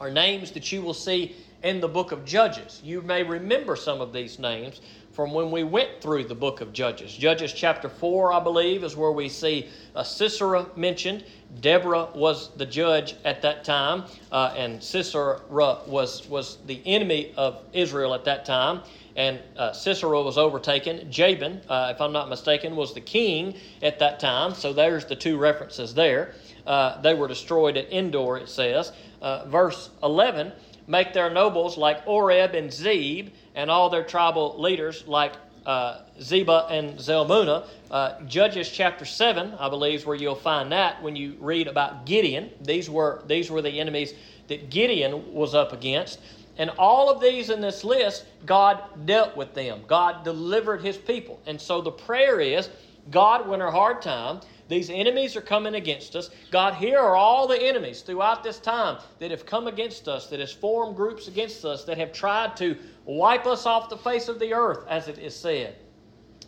are 0.00 0.10
names 0.10 0.50
that 0.52 0.72
you 0.72 0.82
will 0.82 0.94
see 0.94 1.36
in 1.62 1.80
the 1.80 1.88
book 1.88 2.12
of 2.12 2.24
Judges. 2.24 2.80
You 2.84 3.02
may 3.02 3.22
remember 3.22 3.76
some 3.76 4.00
of 4.00 4.12
these 4.12 4.38
names 4.38 4.80
from 5.12 5.32
when 5.32 5.50
we 5.50 5.62
went 5.62 6.00
through 6.00 6.24
the 6.24 6.34
book 6.34 6.60
of 6.60 6.72
Judges. 6.72 7.14
Judges 7.14 7.52
chapter 7.52 7.88
4, 7.88 8.32
I 8.32 8.40
believe, 8.40 8.82
is 8.82 8.96
where 8.96 9.12
we 9.12 9.28
see 9.28 9.68
uh, 9.94 10.02
Sisera 10.02 10.66
mentioned. 10.74 11.24
Deborah 11.60 12.08
was 12.14 12.54
the 12.56 12.64
judge 12.64 13.14
at 13.24 13.42
that 13.42 13.62
time, 13.62 14.04
uh, 14.30 14.54
and 14.56 14.82
Sisera 14.82 15.40
was, 15.86 16.26
was 16.28 16.58
the 16.66 16.80
enemy 16.86 17.34
of 17.36 17.62
Israel 17.74 18.14
at 18.14 18.24
that 18.24 18.46
time. 18.46 18.80
And 19.14 19.38
uh, 19.58 19.72
Sisera 19.72 20.22
was 20.22 20.38
overtaken. 20.38 21.10
Jabin, 21.10 21.60
uh, 21.68 21.92
if 21.94 22.00
I'm 22.00 22.12
not 22.12 22.30
mistaken, 22.30 22.74
was 22.74 22.94
the 22.94 23.02
king 23.02 23.54
at 23.82 23.98
that 23.98 24.18
time. 24.18 24.54
So 24.54 24.72
there's 24.72 25.04
the 25.04 25.16
two 25.16 25.36
references 25.36 25.92
there. 25.92 26.34
Uh, 26.66 26.98
they 27.02 27.12
were 27.12 27.28
destroyed 27.28 27.76
at 27.76 27.92
Endor, 27.92 28.38
it 28.38 28.48
says. 28.48 28.92
Uh, 29.20 29.44
verse 29.44 29.90
11 30.02 30.52
make 30.92 31.14
their 31.14 31.30
nobles 31.30 31.78
like 31.78 32.02
Oreb 32.06 32.54
and 32.54 32.70
Zeb, 32.70 33.30
and 33.54 33.70
all 33.70 33.88
their 33.88 34.04
tribal 34.04 34.60
leaders 34.60 35.08
like 35.08 35.32
uh, 35.64 36.02
Zebah 36.20 36.70
and 36.70 36.98
Zalmunna. 36.98 37.66
Uh, 37.90 38.20
Judges 38.26 38.68
chapter 38.70 39.06
7, 39.06 39.54
I 39.58 39.70
believe, 39.70 40.00
is 40.00 40.06
where 40.06 40.16
you'll 40.16 40.34
find 40.34 40.70
that 40.72 41.02
when 41.02 41.16
you 41.16 41.34
read 41.40 41.66
about 41.66 42.04
Gideon. 42.04 42.50
These 42.60 42.90
were, 42.90 43.22
these 43.26 43.50
were 43.50 43.62
the 43.62 43.80
enemies 43.80 44.12
that 44.48 44.68
Gideon 44.68 45.32
was 45.32 45.54
up 45.54 45.72
against. 45.72 46.20
And 46.58 46.68
all 46.78 47.08
of 47.08 47.22
these 47.22 47.48
in 47.48 47.62
this 47.62 47.84
list, 47.84 48.26
God 48.44 48.82
dealt 49.06 49.34
with 49.34 49.54
them. 49.54 49.84
God 49.86 50.24
delivered 50.24 50.82
his 50.82 50.98
people. 50.98 51.40
And 51.46 51.58
so 51.58 51.80
the 51.80 51.90
prayer 51.90 52.38
is 52.38 52.68
God, 53.10 53.48
when 53.48 53.62
a 53.62 53.70
hard 53.70 54.02
time, 54.02 54.40
these 54.72 54.90
enemies 54.90 55.36
are 55.36 55.42
coming 55.42 55.74
against 55.74 56.16
us. 56.16 56.30
God, 56.50 56.74
here 56.74 56.98
are 56.98 57.14
all 57.14 57.46
the 57.46 57.60
enemies 57.60 58.00
throughout 58.00 58.42
this 58.42 58.58
time 58.58 58.98
that 59.18 59.30
have 59.30 59.44
come 59.44 59.66
against 59.66 60.08
us, 60.08 60.28
that 60.28 60.40
has 60.40 60.52
formed 60.52 60.96
groups 60.96 61.28
against 61.28 61.64
us, 61.64 61.84
that 61.84 61.98
have 61.98 62.12
tried 62.12 62.56
to 62.56 62.76
wipe 63.04 63.46
us 63.46 63.66
off 63.66 63.88
the 63.88 63.96
face 63.98 64.28
of 64.28 64.38
the 64.38 64.54
earth, 64.54 64.84
as 64.88 65.08
it 65.08 65.18
is 65.18 65.36
said. 65.36 65.76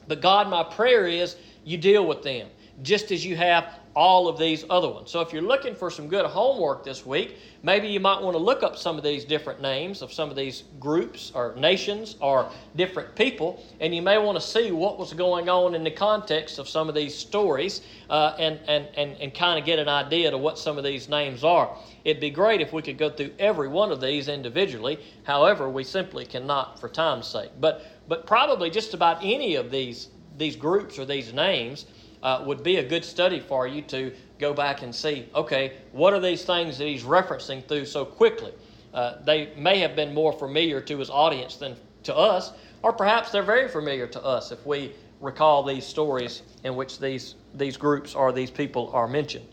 But 0.08 0.20
God, 0.20 0.48
my 0.48 0.64
prayer 0.64 1.06
is 1.06 1.36
you 1.64 1.76
deal 1.76 2.06
with 2.06 2.22
them, 2.22 2.48
just 2.82 3.12
as 3.12 3.24
you 3.24 3.36
have 3.36 3.78
all 3.94 4.26
of 4.26 4.36
these 4.36 4.64
other 4.70 4.88
ones. 4.88 5.10
So 5.10 5.20
if 5.20 5.32
you're 5.32 5.42
looking 5.42 5.74
for 5.74 5.88
some 5.88 6.08
good 6.08 6.26
homework 6.26 6.84
this 6.84 7.06
week, 7.06 7.38
maybe 7.62 7.86
you 7.86 8.00
might 8.00 8.20
want 8.20 8.34
to 8.34 8.42
look 8.42 8.64
up 8.64 8.76
some 8.76 8.98
of 8.98 9.04
these 9.04 9.24
different 9.24 9.62
names 9.62 10.02
of 10.02 10.12
some 10.12 10.30
of 10.30 10.36
these 10.36 10.64
groups 10.80 11.30
or 11.34 11.54
nations 11.56 12.16
or 12.20 12.50
different 12.74 13.14
people, 13.14 13.64
and 13.80 13.94
you 13.94 14.02
may 14.02 14.18
want 14.18 14.36
to 14.36 14.44
see 14.44 14.72
what 14.72 14.98
was 14.98 15.12
going 15.12 15.48
on 15.48 15.76
in 15.76 15.84
the 15.84 15.90
context 15.90 16.58
of 16.58 16.68
some 16.68 16.88
of 16.88 16.94
these 16.94 17.14
stories 17.14 17.82
uh, 18.10 18.34
and, 18.38 18.58
and, 18.66 18.88
and, 18.96 19.16
and 19.20 19.32
kind 19.32 19.60
of 19.60 19.64
get 19.64 19.78
an 19.78 19.88
idea 19.88 20.28
to 20.30 20.38
what 20.38 20.58
some 20.58 20.76
of 20.76 20.82
these 20.82 21.08
names 21.08 21.44
are. 21.44 21.76
It'd 22.04 22.20
be 22.20 22.30
great 22.30 22.60
if 22.60 22.72
we 22.72 22.82
could 22.82 22.98
go 22.98 23.10
through 23.10 23.30
every 23.38 23.68
one 23.68 23.92
of 23.92 24.00
these 24.00 24.26
individually. 24.26 24.98
However, 25.22 25.68
we 25.68 25.84
simply 25.84 26.26
cannot 26.26 26.80
for 26.80 26.88
time's 26.88 27.28
sake. 27.28 27.50
But, 27.60 27.86
but 28.08 28.26
probably 28.26 28.70
just 28.70 28.92
about 28.92 29.18
any 29.22 29.54
of 29.54 29.70
these, 29.70 30.08
these 30.36 30.56
groups 30.56 30.98
or 30.98 31.04
these 31.04 31.32
names 31.32 31.86
uh, 32.24 32.42
would 32.44 32.64
be 32.64 32.76
a 32.78 32.82
good 32.82 33.04
study 33.04 33.38
for 33.38 33.68
you 33.68 33.82
to 33.82 34.12
go 34.38 34.52
back 34.52 34.82
and 34.82 34.92
see 34.92 35.28
okay, 35.34 35.74
what 35.92 36.12
are 36.12 36.20
these 36.20 36.44
things 36.44 36.78
that 36.78 36.86
he's 36.86 37.04
referencing 37.04 37.64
through 37.68 37.84
so 37.84 38.04
quickly? 38.04 38.52
Uh, 38.92 39.16
they 39.24 39.52
may 39.56 39.78
have 39.78 39.94
been 39.94 40.12
more 40.14 40.32
familiar 40.32 40.80
to 40.80 40.98
his 40.98 41.10
audience 41.10 41.56
than 41.56 41.76
to 42.04 42.16
us, 42.16 42.52
or 42.82 42.92
perhaps 42.92 43.30
they're 43.30 43.42
very 43.42 43.68
familiar 43.68 44.06
to 44.06 44.24
us 44.24 44.50
if 44.50 44.64
we 44.66 44.92
recall 45.20 45.62
these 45.62 45.86
stories 45.86 46.42
in 46.64 46.76
which 46.76 46.98
these, 46.98 47.34
these 47.54 47.76
groups 47.76 48.14
or 48.14 48.32
these 48.32 48.50
people 48.50 48.90
are 48.92 49.08
mentioned. 49.08 49.46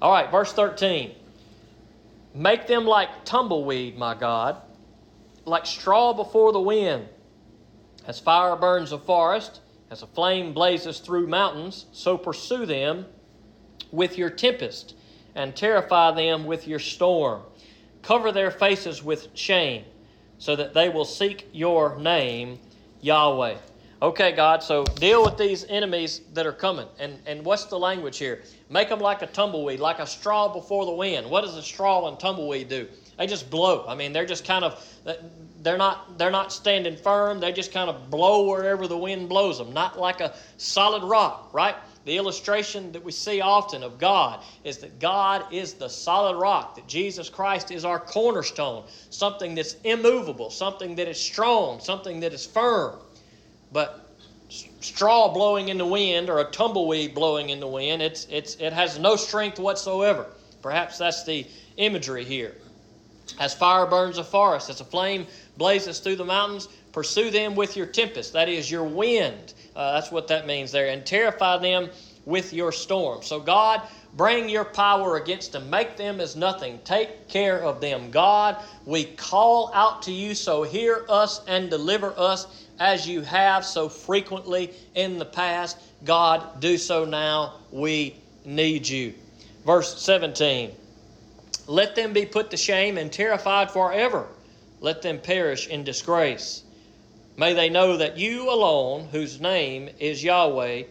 All 0.00 0.12
right, 0.12 0.30
verse 0.30 0.52
13. 0.52 1.14
Make 2.34 2.66
them 2.66 2.86
like 2.86 3.24
tumbleweed, 3.24 3.98
my 3.98 4.14
God, 4.14 4.56
like 5.44 5.66
straw 5.66 6.12
before 6.12 6.52
the 6.52 6.60
wind. 6.60 7.08
As 8.06 8.18
fire 8.18 8.56
burns 8.56 8.92
a 8.92 8.98
forest, 8.98 9.60
as 9.90 10.02
a 10.02 10.06
flame 10.06 10.52
blazes 10.52 11.00
through 11.00 11.26
mountains, 11.26 11.86
so 11.92 12.16
pursue 12.16 12.64
them 12.64 13.06
with 13.90 14.16
your 14.16 14.30
tempest 14.30 14.94
and 15.34 15.54
terrify 15.54 16.12
them 16.12 16.46
with 16.46 16.66
your 16.66 16.78
storm. 16.78 17.42
Cover 18.02 18.32
their 18.32 18.50
faces 18.50 19.02
with 19.02 19.28
shame 19.34 19.84
so 20.38 20.56
that 20.56 20.74
they 20.74 20.88
will 20.88 21.04
seek 21.04 21.48
your 21.52 21.98
name, 21.98 22.58
Yahweh. 23.00 23.56
Okay, 24.02 24.32
God, 24.32 24.62
so 24.62 24.84
deal 24.84 25.22
with 25.22 25.36
these 25.36 25.66
enemies 25.68 26.22
that 26.32 26.46
are 26.46 26.52
coming. 26.52 26.86
And, 26.98 27.18
and 27.26 27.44
what's 27.44 27.64
the 27.64 27.78
language 27.78 28.16
here? 28.16 28.42
Make 28.70 28.88
them 28.88 29.00
like 29.00 29.20
a 29.20 29.26
tumbleweed, 29.26 29.78
like 29.78 29.98
a 29.98 30.06
straw 30.06 30.50
before 30.50 30.86
the 30.86 30.92
wind. 30.92 31.28
What 31.28 31.42
does 31.42 31.56
a 31.56 31.62
straw 31.62 32.08
and 32.08 32.18
tumbleweed 32.18 32.70
do? 32.70 32.88
They 33.18 33.26
just 33.26 33.50
blow. 33.50 33.84
I 33.86 33.94
mean, 33.94 34.14
they're 34.14 34.24
just 34.24 34.46
kind 34.46 34.64
of 34.64 34.82
they're 35.62 35.78
not 35.78 36.18
they're 36.18 36.30
not 36.30 36.52
standing 36.52 36.96
firm. 36.96 37.40
They 37.40 37.52
just 37.52 37.72
kind 37.72 37.90
of 37.90 38.10
blow 38.10 38.48
wherever 38.48 38.86
the 38.86 38.96
wind 38.96 39.28
blows 39.28 39.58
them, 39.58 39.72
not 39.72 39.98
like 39.98 40.20
a 40.20 40.34
solid 40.56 41.02
rock, 41.02 41.50
right? 41.52 41.76
The 42.06 42.16
illustration 42.16 42.92
that 42.92 43.04
we 43.04 43.12
see 43.12 43.40
often 43.42 43.82
of 43.82 43.98
God 43.98 44.42
is 44.64 44.78
that 44.78 44.98
God 44.98 45.44
is 45.52 45.74
the 45.74 45.88
solid 45.88 46.38
rock, 46.38 46.76
that 46.76 46.86
Jesus 46.86 47.28
Christ 47.28 47.70
is 47.70 47.84
our 47.84 48.00
cornerstone, 48.00 48.84
something 49.10 49.54
that's 49.54 49.76
immovable, 49.84 50.50
something 50.50 50.94
that 50.94 51.08
is 51.08 51.20
strong, 51.20 51.78
something 51.78 52.20
that 52.20 52.32
is 52.32 52.46
firm. 52.46 52.98
But 53.70 54.10
straw 54.80 55.32
blowing 55.32 55.68
in 55.68 55.76
the 55.76 55.86
wind 55.86 56.30
or 56.30 56.40
a 56.40 56.50
tumbleweed 56.50 57.14
blowing 57.14 57.50
in 57.50 57.60
the 57.60 57.68
wind, 57.68 58.00
it's, 58.00 58.26
it's, 58.30 58.54
it 58.56 58.72
has 58.72 58.98
no 58.98 59.14
strength 59.14 59.58
whatsoever. 59.58 60.26
Perhaps 60.62 60.98
that's 60.98 61.24
the 61.24 61.46
imagery 61.76 62.24
here. 62.24 62.56
As 63.38 63.54
fire 63.54 63.86
burns 63.86 64.18
a 64.18 64.24
forest, 64.24 64.70
as 64.70 64.80
a 64.80 64.84
flame 64.84 65.26
blazes 65.56 65.98
through 65.98 66.16
the 66.16 66.24
mountains, 66.24 66.68
pursue 66.92 67.30
them 67.30 67.54
with 67.54 67.76
your 67.76 67.86
tempest. 67.86 68.32
That 68.32 68.48
is 68.48 68.70
your 68.70 68.84
wind. 68.84 69.54
Uh, 69.76 69.92
that's 69.92 70.10
what 70.10 70.28
that 70.28 70.46
means 70.46 70.72
there. 70.72 70.88
And 70.88 71.04
terrify 71.06 71.58
them 71.58 71.90
with 72.24 72.52
your 72.52 72.72
storm. 72.72 73.22
So, 73.22 73.40
God, 73.40 73.82
bring 74.14 74.48
your 74.48 74.64
power 74.64 75.16
against 75.16 75.52
them. 75.52 75.70
Make 75.70 75.96
them 75.96 76.20
as 76.20 76.36
nothing. 76.36 76.80
Take 76.84 77.28
care 77.28 77.62
of 77.62 77.80
them. 77.80 78.10
God, 78.10 78.56
we 78.84 79.04
call 79.04 79.70
out 79.74 80.02
to 80.02 80.12
you, 80.12 80.34
so 80.34 80.62
hear 80.62 81.04
us 81.08 81.42
and 81.46 81.70
deliver 81.70 82.12
us 82.16 82.66
as 82.78 83.06
you 83.06 83.20
have 83.22 83.64
so 83.64 83.88
frequently 83.88 84.72
in 84.94 85.18
the 85.18 85.24
past. 85.24 85.78
God, 86.04 86.60
do 86.60 86.78
so 86.78 87.04
now. 87.04 87.54
We 87.70 88.16
need 88.44 88.88
you. 88.88 89.14
Verse 89.64 90.00
17. 90.00 90.72
Let 91.70 91.94
them 91.94 92.12
be 92.12 92.26
put 92.26 92.50
to 92.50 92.56
shame 92.56 92.98
and 92.98 93.12
terrified 93.12 93.70
forever. 93.70 94.26
Let 94.80 95.02
them 95.02 95.20
perish 95.20 95.68
in 95.68 95.84
disgrace. 95.84 96.64
May 97.36 97.54
they 97.54 97.68
know 97.70 97.96
that 97.98 98.18
you 98.18 98.50
alone, 98.50 99.06
whose 99.12 99.40
name 99.40 99.88
is 100.00 100.24
Yahweh, 100.24 100.82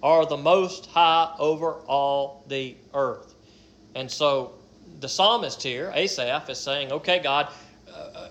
are 0.00 0.26
the 0.26 0.36
most 0.36 0.86
high 0.86 1.34
over 1.40 1.72
all 1.88 2.44
the 2.46 2.76
earth. 2.94 3.34
And 3.96 4.08
so 4.08 4.52
the 5.00 5.08
psalmist 5.08 5.60
here, 5.60 5.90
Asaph, 5.92 6.48
is 6.48 6.58
saying, 6.58 6.92
Okay, 6.92 7.18
God, 7.18 7.48
uh, 7.92 8.28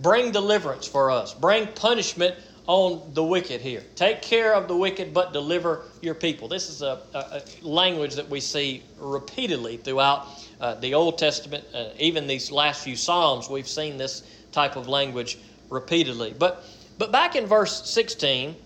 bring 0.00 0.32
deliverance 0.32 0.86
for 0.86 1.10
us, 1.10 1.34
bring 1.34 1.66
punishment 1.66 2.34
on 2.66 3.02
the 3.12 3.22
wicked 3.22 3.60
here. 3.60 3.82
Take 3.94 4.22
care 4.22 4.54
of 4.54 4.68
the 4.68 4.76
wicked, 4.76 5.12
but 5.12 5.32
deliver 5.32 5.82
your 6.00 6.14
people. 6.14 6.48
This 6.48 6.70
is 6.70 6.82
a, 6.82 7.00
a, 7.12 7.18
a 7.18 7.42
language 7.66 8.14
that 8.14 8.28
we 8.28 8.40
see 8.40 8.82
repeatedly 8.98 9.76
throughout 9.76 10.28
uh, 10.60 10.74
the 10.76 10.94
Old 10.94 11.18
Testament. 11.18 11.64
Uh, 11.74 11.88
even 11.98 12.26
these 12.26 12.50
last 12.50 12.82
few 12.82 12.96
Psalms, 12.96 13.50
we've 13.50 13.68
seen 13.68 13.98
this 13.98 14.22
type 14.50 14.76
of 14.76 14.88
language 14.88 15.38
repeatedly. 15.68 16.34
But, 16.38 16.64
but 16.96 17.12
back 17.12 17.36
in 17.36 17.46
verse 17.46 17.90
16, 17.90 18.56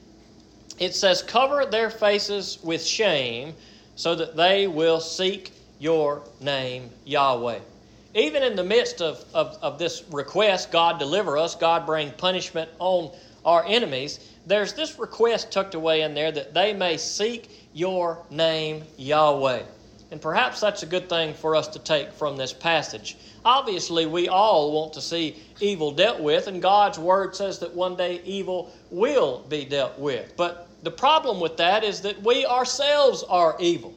it 0.79 0.95
says, 0.95 1.23
Cover 1.23 1.67
their 1.67 1.91
faces 1.91 2.59
with 2.63 2.85
shame 2.85 3.55
so 3.97 4.15
that 4.15 4.37
they 4.37 4.69
will 4.69 5.01
seek 5.01 5.53
your 5.81 6.23
name, 6.41 6.91
Yahweh. 7.05 7.59
Even 8.15 8.43
in 8.43 8.57
the 8.57 8.65
midst 8.65 9.03
of, 9.03 9.25
of, 9.35 9.59
of 9.61 9.79
this 9.79 10.05
request, 10.11 10.71
God 10.71 10.99
deliver 10.99 11.37
us, 11.37 11.55
God 11.55 11.85
bring 11.85 12.11
punishment 12.13 12.71
on 12.79 13.11
our 13.49 13.65
enemies, 13.67 14.21
there's 14.47 14.75
this 14.75 14.99
request 14.99 15.51
tucked 15.51 15.75
away 15.75 16.03
in 16.03 16.13
there 16.13 16.31
that 16.31 16.53
they 16.53 16.75
may 16.75 16.99
seek 16.99 17.69
your 17.73 18.23
name, 18.31 18.85
Yahweh. 18.99 19.63
And 20.11 20.21
perhaps 20.21 20.61
that's 20.61 20.83
a 20.83 20.87
good 20.87 21.09
thing 21.09 21.33
for 21.33 21.57
us 21.57 21.67
to 21.69 21.79
take 21.79 22.13
from 22.13 22.37
this 22.37 22.53
passage. 22.53 23.17
Obviously, 23.47 24.05
we 24.05 24.29
all 24.29 24.73
want 24.73 24.93
to 24.93 25.01
see 25.01 25.43
evil 25.61 25.93
dealt 25.93 26.21
with, 26.21 26.47
and 26.47 26.61
God's 26.61 26.99
word 26.99 27.35
says 27.35 27.59
that 27.61 27.75
one 27.75 27.97
day 27.97 28.21
evil 28.23 28.71
will 28.91 29.47
be 29.49 29.65
dealt 29.65 29.99
with. 29.99 30.37
But 30.37 30.69
the 30.83 30.91
problem 30.91 31.41
with 31.41 31.57
that 31.57 31.85
is 31.85 32.03
that 32.03 32.23
we 32.23 32.45
ourselves 32.45 33.23
are 33.23 33.57
evil. 33.59 33.95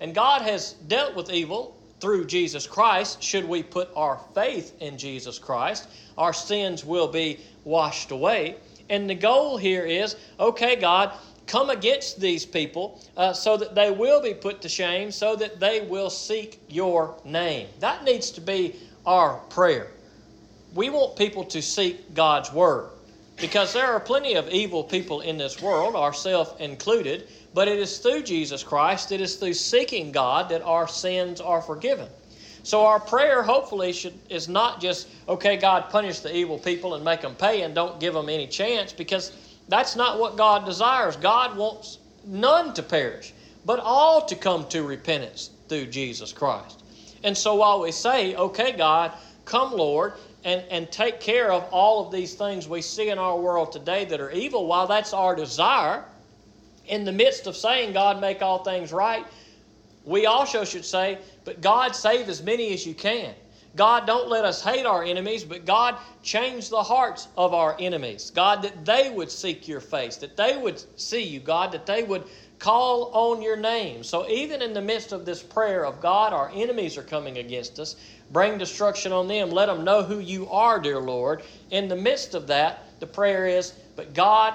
And 0.00 0.16
God 0.16 0.42
has 0.42 0.72
dealt 0.88 1.14
with 1.14 1.30
evil 1.30 1.76
through 2.00 2.26
Jesus 2.26 2.66
Christ. 2.66 3.22
Should 3.22 3.44
we 3.44 3.62
put 3.62 3.88
our 3.94 4.18
faith 4.34 4.74
in 4.80 4.98
Jesus 4.98 5.38
Christ, 5.38 5.88
our 6.18 6.32
sins 6.32 6.84
will 6.84 7.08
be 7.08 7.38
washed 7.64 8.10
away. 8.10 8.56
And 8.90 9.08
the 9.08 9.14
goal 9.14 9.56
here 9.56 9.86
is 9.86 10.16
okay, 10.38 10.76
God, 10.76 11.12
come 11.46 11.70
against 11.70 12.20
these 12.20 12.44
people 12.44 13.00
uh, 13.16 13.32
so 13.32 13.56
that 13.56 13.74
they 13.74 13.90
will 13.90 14.20
be 14.20 14.34
put 14.34 14.60
to 14.62 14.68
shame, 14.68 15.10
so 15.12 15.36
that 15.36 15.60
they 15.60 15.80
will 15.80 16.10
seek 16.10 16.60
your 16.68 17.16
name. 17.24 17.68
That 17.78 18.04
needs 18.04 18.30
to 18.32 18.40
be 18.40 18.76
our 19.06 19.36
prayer. 19.48 19.92
We 20.74 20.90
want 20.90 21.16
people 21.16 21.44
to 21.44 21.62
seek 21.62 22.14
God's 22.14 22.52
word 22.52 22.90
because 23.40 23.72
there 23.72 23.86
are 23.86 24.00
plenty 24.00 24.34
of 24.34 24.48
evil 24.50 24.84
people 24.84 25.20
in 25.20 25.38
this 25.38 25.62
world, 25.62 25.96
ourselves 25.96 26.52
included, 26.60 27.28
but 27.54 27.68
it 27.68 27.78
is 27.78 27.98
through 27.98 28.22
Jesus 28.22 28.62
Christ, 28.62 29.12
it 29.12 29.20
is 29.20 29.36
through 29.36 29.54
seeking 29.54 30.12
God 30.12 30.48
that 30.50 30.62
our 30.62 30.86
sins 30.86 31.40
are 31.40 31.62
forgiven. 31.62 32.08
So 32.62 32.84
our 32.84 33.00
prayer, 33.00 33.42
hopefully, 33.42 33.92
should, 33.92 34.18
is 34.28 34.48
not 34.48 34.80
just, 34.80 35.08
okay, 35.28 35.56
God, 35.56 35.90
punish 35.90 36.20
the 36.20 36.34
evil 36.34 36.58
people 36.58 36.94
and 36.94 37.04
make 37.04 37.22
them 37.22 37.34
pay 37.34 37.62
and 37.62 37.74
don't 37.74 37.98
give 38.00 38.14
them 38.14 38.28
any 38.28 38.46
chance, 38.46 38.92
because 38.92 39.32
that's 39.68 39.96
not 39.96 40.18
what 40.18 40.36
God 40.36 40.64
desires. 40.66 41.16
God 41.16 41.56
wants 41.56 41.98
none 42.24 42.74
to 42.74 42.82
perish, 42.82 43.32
but 43.64 43.80
all 43.80 44.24
to 44.26 44.36
come 44.36 44.68
to 44.68 44.82
repentance 44.82 45.50
through 45.68 45.86
Jesus 45.86 46.32
Christ. 46.32 46.82
And 47.22 47.36
so 47.36 47.54
while 47.54 47.80
we 47.80 47.92
say, 47.92 48.34
okay, 48.34 48.72
God, 48.72 49.12
come, 49.44 49.72
Lord, 49.72 50.14
and, 50.44 50.62
and 50.70 50.90
take 50.90 51.20
care 51.20 51.52
of 51.52 51.64
all 51.70 52.06
of 52.06 52.12
these 52.12 52.34
things 52.34 52.66
we 52.66 52.82
see 52.82 53.10
in 53.10 53.18
our 53.18 53.38
world 53.38 53.72
today 53.72 54.04
that 54.06 54.20
are 54.20 54.30
evil, 54.30 54.66
while 54.66 54.86
that's 54.86 55.12
our 55.12 55.34
desire, 55.36 56.04
in 56.88 57.04
the 57.04 57.12
midst 57.12 57.46
of 57.46 57.56
saying, 57.56 57.92
God, 57.92 58.20
make 58.20 58.42
all 58.42 58.64
things 58.64 58.92
right, 58.92 59.24
we 60.04 60.26
also 60.26 60.64
should 60.64 60.84
say, 60.84 61.18
but 61.44 61.60
God, 61.60 61.94
save 61.94 62.28
as 62.28 62.42
many 62.42 62.72
as 62.72 62.86
you 62.86 62.94
can. 62.94 63.34
God, 63.76 64.06
don't 64.06 64.28
let 64.28 64.44
us 64.44 64.62
hate 64.62 64.84
our 64.84 65.04
enemies, 65.04 65.44
but 65.44 65.64
God, 65.64 65.96
change 66.22 66.70
the 66.70 66.82
hearts 66.82 67.28
of 67.36 67.54
our 67.54 67.76
enemies. 67.78 68.32
God, 68.34 68.62
that 68.62 68.84
they 68.84 69.10
would 69.10 69.30
seek 69.30 69.68
your 69.68 69.80
face, 69.80 70.16
that 70.16 70.36
they 70.36 70.56
would 70.56 70.82
see 70.98 71.22
you, 71.22 71.38
God, 71.38 71.70
that 71.72 71.86
they 71.86 72.02
would 72.02 72.24
call 72.58 73.10
on 73.12 73.40
your 73.40 73.56
name. 73.56 74.02
So 74.02 74.28
even 74.28 74.60
in 74.60 74.72
the 74.72 74.80
midst 74.80 75.12
of 75.12 75.24
this 75.24 75.42
prayer 75.42 75.86
of 75.86 76.00
God, 76.00 76.32
our 76.32 76.50
enemies 76.52 76.98
are 76.98 77.02
coming 77.02 77.38
against 77.38 77.78
us, 77.78 77.96
bring 78.32 78.58
destruction 78.58 79.12
on 79.12 79.28
them. 79.28 79.50
Let 79.50 79.66
them 79.66 79.84
know 79.84 80.02
who 80.02 80.18
you 80.18 80.48
are, 80.50 80.80
dear 80.80 81.00
Lord. 81.00 81.42
In 81.70 81.88
the 81.88 81.96
midst 81.96 82.34
of 82.34 82.48
that, 82.48 82.84
the 83.00 83.06
prayer 83.06 83.46
is, 83.46 83.72
but 83.96 84.14
God, 84.14 84.54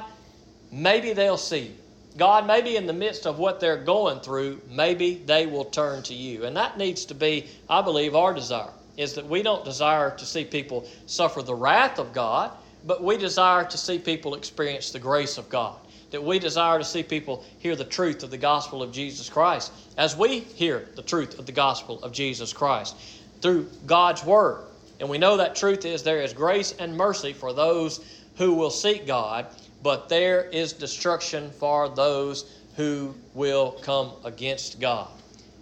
maybe 0.71 1.13
they'll 1.13 1.37
see 1.37 1.59
you. 1.59 1.75
God, 2.17 2.47
maybe 2.47 2.77
in 2.77 2.87
the 2.87 2.93
midst 2.93 3.27
of 3.27 3.39
what 3.39 3.59
they're 3.59 3.83
going 3.83 4.21
through, 4.21 4.61
maybe 4.69 5.15
they 5.25 5.45
will 5.47 5.65
turn 5.65 6.01
to 6.03 6.13
you. 6.13 6.45
And 6.45 6.55
that 6.55 6.77
needs 6.77 7.05
to 7.05 7.13
be, 7.13 7.47
I 7.69 7.81
believe, 7.81 8.15
our 8.15 8.33
desire, 8.33 8.71
is 8.95 9.13
that 9.15 9.27
we 9.27 9.43
don't 9.43 9.65
desire 9.65 10.15
to 10.15 10.25
see 10.25 10.45
people 10.45 10.87
suffer 11.07 11.41
the 11.41 11.55
wrath 11.55 11.99
of 11.99 12.13
God, 12.13 12.51
but 12.85 13.03
we 13.03 13.17
desire 13.17 13.65
to 13.65 13.77
see 13.77 13.99
people 13.99 14.35
experience 14.35 14.91
the 14.91 14.99
grace 14.99 15.37
of 15.37 15.49
God. 15.49 15.75
That 16.11 16.23
we 16.23 16.39
desire 16.39 16.79
to 16.79 16.85
see 16.85 17.03
people 17.03 17.43
hear 17.59 17.75
the 17.75 17.83
truth 17.83 18.23
of 18.23 18.31
the 18.31 18.37
gospel 18.37 18.81
of 18.81 18.93
Jesus 18.93 19.27
Christ 19.27 19.73
as 19.97 20.15
we 20.15 20.39
hear 20.39 20.87
the 20.95 21.01
truth 21.01 21.37
of 21.37 21.45
the 21.45 21.51
gospel 21.51 22.01
of 22.01 22.13
Jesus 22.13 22.53
Christ 22.53 22.95
through 23.41 23.69
God's 23.85 24.23
Word. 24.23 24.63
And 25.01 25.09
we 25.09 25.17
know 25.17 25.35
that 25.35 25.55
truth 25.55 25.83
is 25.83 26.03
there 26.03 26.21
is 26.21 26.31
grace 26.31 26.73
and 26.79 26.95
mercy 26.95 27.33
for 27.33 27.51
those 27.51 27.99
who 28.37 28.53
will 28.53 28.69
seek 28.69 29.05
God 29.05 29.47
but 29.85 30.09
there 30.09 30.45
is 30.45 30.73
destruction 30.73 31.51
for 31.51 31.87
those 31.89 32.51
who 32.75 33.13
will 33.35 33.73
come 33.83 34.13
against 34.23 34.79
God. 34.79 35.07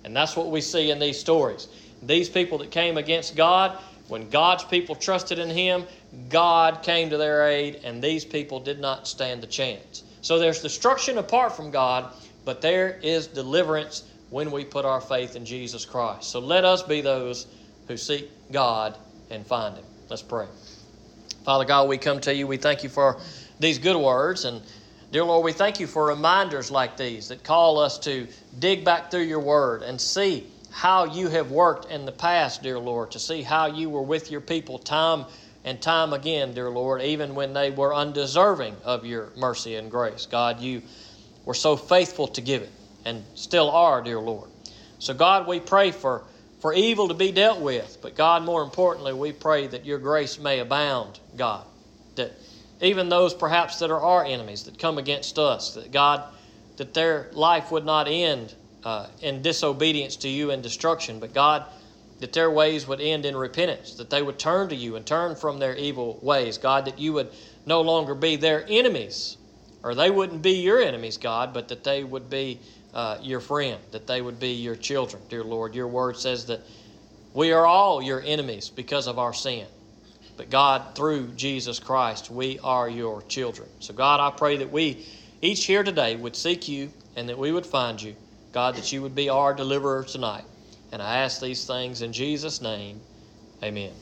And 0.05 0.15
that's 0.15 0.37
what 0.37 0.49
we 0.49 0.61
see 0.61 0.91
in 0.91 0.99
these 0.99 1.19
stories. 1.19 1.67
These 2.01 2.29
people 2.29 2.59
that 2.59 2.71
came 2.71 2.95
against 2.97 3.35
God, 3.35 3.77
when 4.07 4.29
God's 4.29 4.63
people 4.63 4.95
trusted 4.95 5.39
in 5.39 5.49
Him, 5.49 5.83
God 6.29 6.83
came 6.83 7.09
to 7.09 7.17
their 7.17 7.49
aid, 7.49 7.81
and 7.83 8.01
these 8.01 8.23
people 8.23 8.61
did 8.61 8.79
not 8.79 9.09
stand 9.09 9.43
a 9.43 9.47
chance. 9.47 10.03
So 10.21 10.39
there's 10.39 10.61
destruction 10.61 11.17
apart 11.17 11.53
from 11.53 11.69
God, 11.69 12.09
but 12.45 12.61
there 12.61 12.97
is 13.03 13.27
deliverance 13.27 14.03
when 14.29 14.51
we 14.51 14.63
put 14.63 14.85
our 14.85 15.01
faith 15.01 15.35
in 15.35 15.43
Jesus 15.43 15.83
Christ. 15.83 16.31
So 16.31 16.39
let 16.39 16.63
us 16.63 16.81
be 16.81 17.01
those 17.01 17.45
who 17.89 17.97
seek 17.97 18.31
God 18.53 18.97
and 19.29 19.45
find 19.45 19.75
Him. 19.75 19.83
Let's 20.09 20.21
pray. 20.21 20.47
Father 21.43 21.65
God, 21.65 21.89
we 21.89 21.97
come 21.97 22.21
to 22.21 22.33
you. 22.33 22.47
We 22.47 22.55
thank 22.55 22.83
you 22.83 22.89
for 22.89 23.19
these 23.63 23.79
good 23.79 23.97
words. 23.97 24.45
And 24.45 24.61
dear 25.11 25.23
Lord, 25.23 25.43
we 25.43 25.53
thank 25.53 25.79
you 25.79 25.87
for 25.87 26.07
reminders 26.07 26.69
like 26.69 26.97
these 26.97 27.29
that 27.29 27.43
call 27.43 27.79
us 27.79 27.97
to 27.99 28.27
dig 28.59 28.85
back 28.85 29.09
through 29.09 29.23
your 29.23 29.39
word 29.39 29.81
and 29.81 29.99
see 29.99 30.47
how 30.69 31.05
you 31.05 31.29
have 31.29 31.51
worked 31.51 31.91
in 31.91 32.05
the 32.05 32.11
past, 32.11 32.63
dear 32.63 32.79
Lord, 32.79 33.11
to 33.11 33.19
see 33.19 33.41
how 33.41 33.67
you 33.67 33.89
were 33.89 34.01
with 34.01 34.31
your 34.31 34.41
people 34.41 34.79
time 34.79 35.25
and 35.63 35.81
time 35.81 36.13
again, 36.13 36.53
dear 36.53 36.69
Lord, 36.69 37.01
even 37.01 37.35
when 37.35 37.53
they 37.53 37.71
were 37.71 37.95
undeserving 37.95 38.75
of 38.83 39.05
your 39.05 39.29
mercy 39.37 39.75
and 39.75 39.89
grace. 39.89 40.25
God, 40.25 40.59
you 40.59 40.81
were 41.45 41.53
so 41.53 41.77
faithful 41.77 42.27
to 42.29 42.41
give 42.41 42.63
it 42.63 42.71
and 43.05 43.23
still 43.35 43.69
are, 43.69 44.01
dear 44.01 44.19
Lord. 44.19 44.49
So, 44.99 45.13
God, 45.13 45.47
we 45.47 45.59
pray 45.59 45.91
for, 45.91 46.23
for 46.59 46.73
evil 46.73 47.07
to 47.07 47.13
be 47.13 47.31
dealt 47.31 47.61
with, 47.61 47.99
but 48.01 48.15
God, 48.15 48.43
more 48.43 48.63
importantly, 48.63 49.13
we 49.13 49.31
pray 49.31 49.67
that 49.67 49.85
your 49.85 49.99
grace 49.99 50.39
may 50.39 50.59
abound, 50.59 51.19
God, 51.37 51.65
that 52.15 52.33
even 52.81 53.09
those 53.09 53.33
perhaps 53.33 53.79
that 53.79 53.91
are 53.91 54.01
our 54.01 54.25
enemies 54.25 54.63
that 54.63 54.77
come 54.77 54.97
against 54.97 55.39
us, 55.39 55.73
that 55.75 55.91
God, 55.91 56.23
that 56.77 56.93
their 56.93 57.29
life 57.33 57.71
would 57.71 57.85
not 57.85 58.07
end 58.07 58.53
uh, 58.83 59.07
in 59.21 59.41
disobedience 59.41 60.15
to 60.17 60.29
you 60.29 60.51
and 60.51 60.61
destruction, 60.61 61.19
but 61.19 61.33
God, 61.33 61.65
that 62.19 62.33
their 62.33 62.51
ways 62.51 62.87
would 62.87 63.01
end 63.01 63.25
in 63.25 63.35
repentance, 63.35 63.95
that 63.95 64.09
they 64.09 64.21
would 64.21 64.39
turn 64.39 64.69
to 64.69 64.75
you 64.75 64.95
and 64.95 65.05
turn 65.05 65.35
from 65.35 65.59
their 65.59 65.75
evil 65.75 66.19
ways. 66.21 66.57
God, 66.57 66.85
that 66.85 66.99
you 66.99 67.13
would 67.13 67.29
no 67.65 67.81
longer 67.81 68.15
be 68.15 68.35
their 68.35 68.65
enemies, 68.67 69.37
or 69.83 69.95
they 69.95 70.09
wouldn't 70.09 70.41
be 70.41 70.53
your 70.53 70.81
enemies, 70.81 71.17
God, 71.17 71.53
but 71.53 71.67
that 71.69 71.83
they 71.83 72.03
would 72.03 72.29
be 72.29 72.59
uh, 72.93 73.17
your 73.21 73.39
friend, 73.39 73.79
that 73.91 74.07
they 74.07 74.21
would 74.21 74.39
be 74.39 74.53
your 74.53 74.75
children, 74.75 75.21
dear 75.29 75.43
Lord. 75.43 75.75
Your 75.75 75.87
word 75.87 76.17
says 76.17 76.45
that 76.47 76.61
we 77.33 77.51
are 77.51 77.65
all 77.65 78.01
your 78.01 78.21
enemies 78.21 78.69
because 78.69 79.07
of 79.07 79.17
our 79.17 79.33
sin. 79.33 79.65
But 80.35 80.49
God, 80.49 80.95
through 80.95 81.33
Jesus 81.33 81.79
Christ, 81.79 82.31
we 82.31 82.59
are 82.59 82.89
your 82.89 83.21
children. 83.23 83.69
So, 83.79 83.93
God, 83.93 84.19
I 84.19 84.35
pray 84.35 84.57
that 84.57 84.71
we 84.71 85.05
each 85.41 85.65
here 85.65 85.83
today 85.83 86.15
would 86.15 86.35
seek 86.35 86.67
you 86.67 86.91
and 87.15 87.29
that 87.29 87.37
we 87.37 87.51
would 87.51 87.65
find 87.65 88.01
you. 88.01 88.15
God, 88.51 88.75
that 88.75 88.91
you 88.91 89.01
would 89.01 89.15
be 89.15 89.29
our 89.29 89.53
deliverer 89.53 90.03
tonight. 90.03 90.45
And 90.91 91.01
I 91.01 91.17
ask 91.17 91.41
these 91.41 91.65
things 91.65 92.01
in 92.01 92.13
Jesus' 92.13 92.61
name. 92.61 93.01
Amen. 93.63 93.93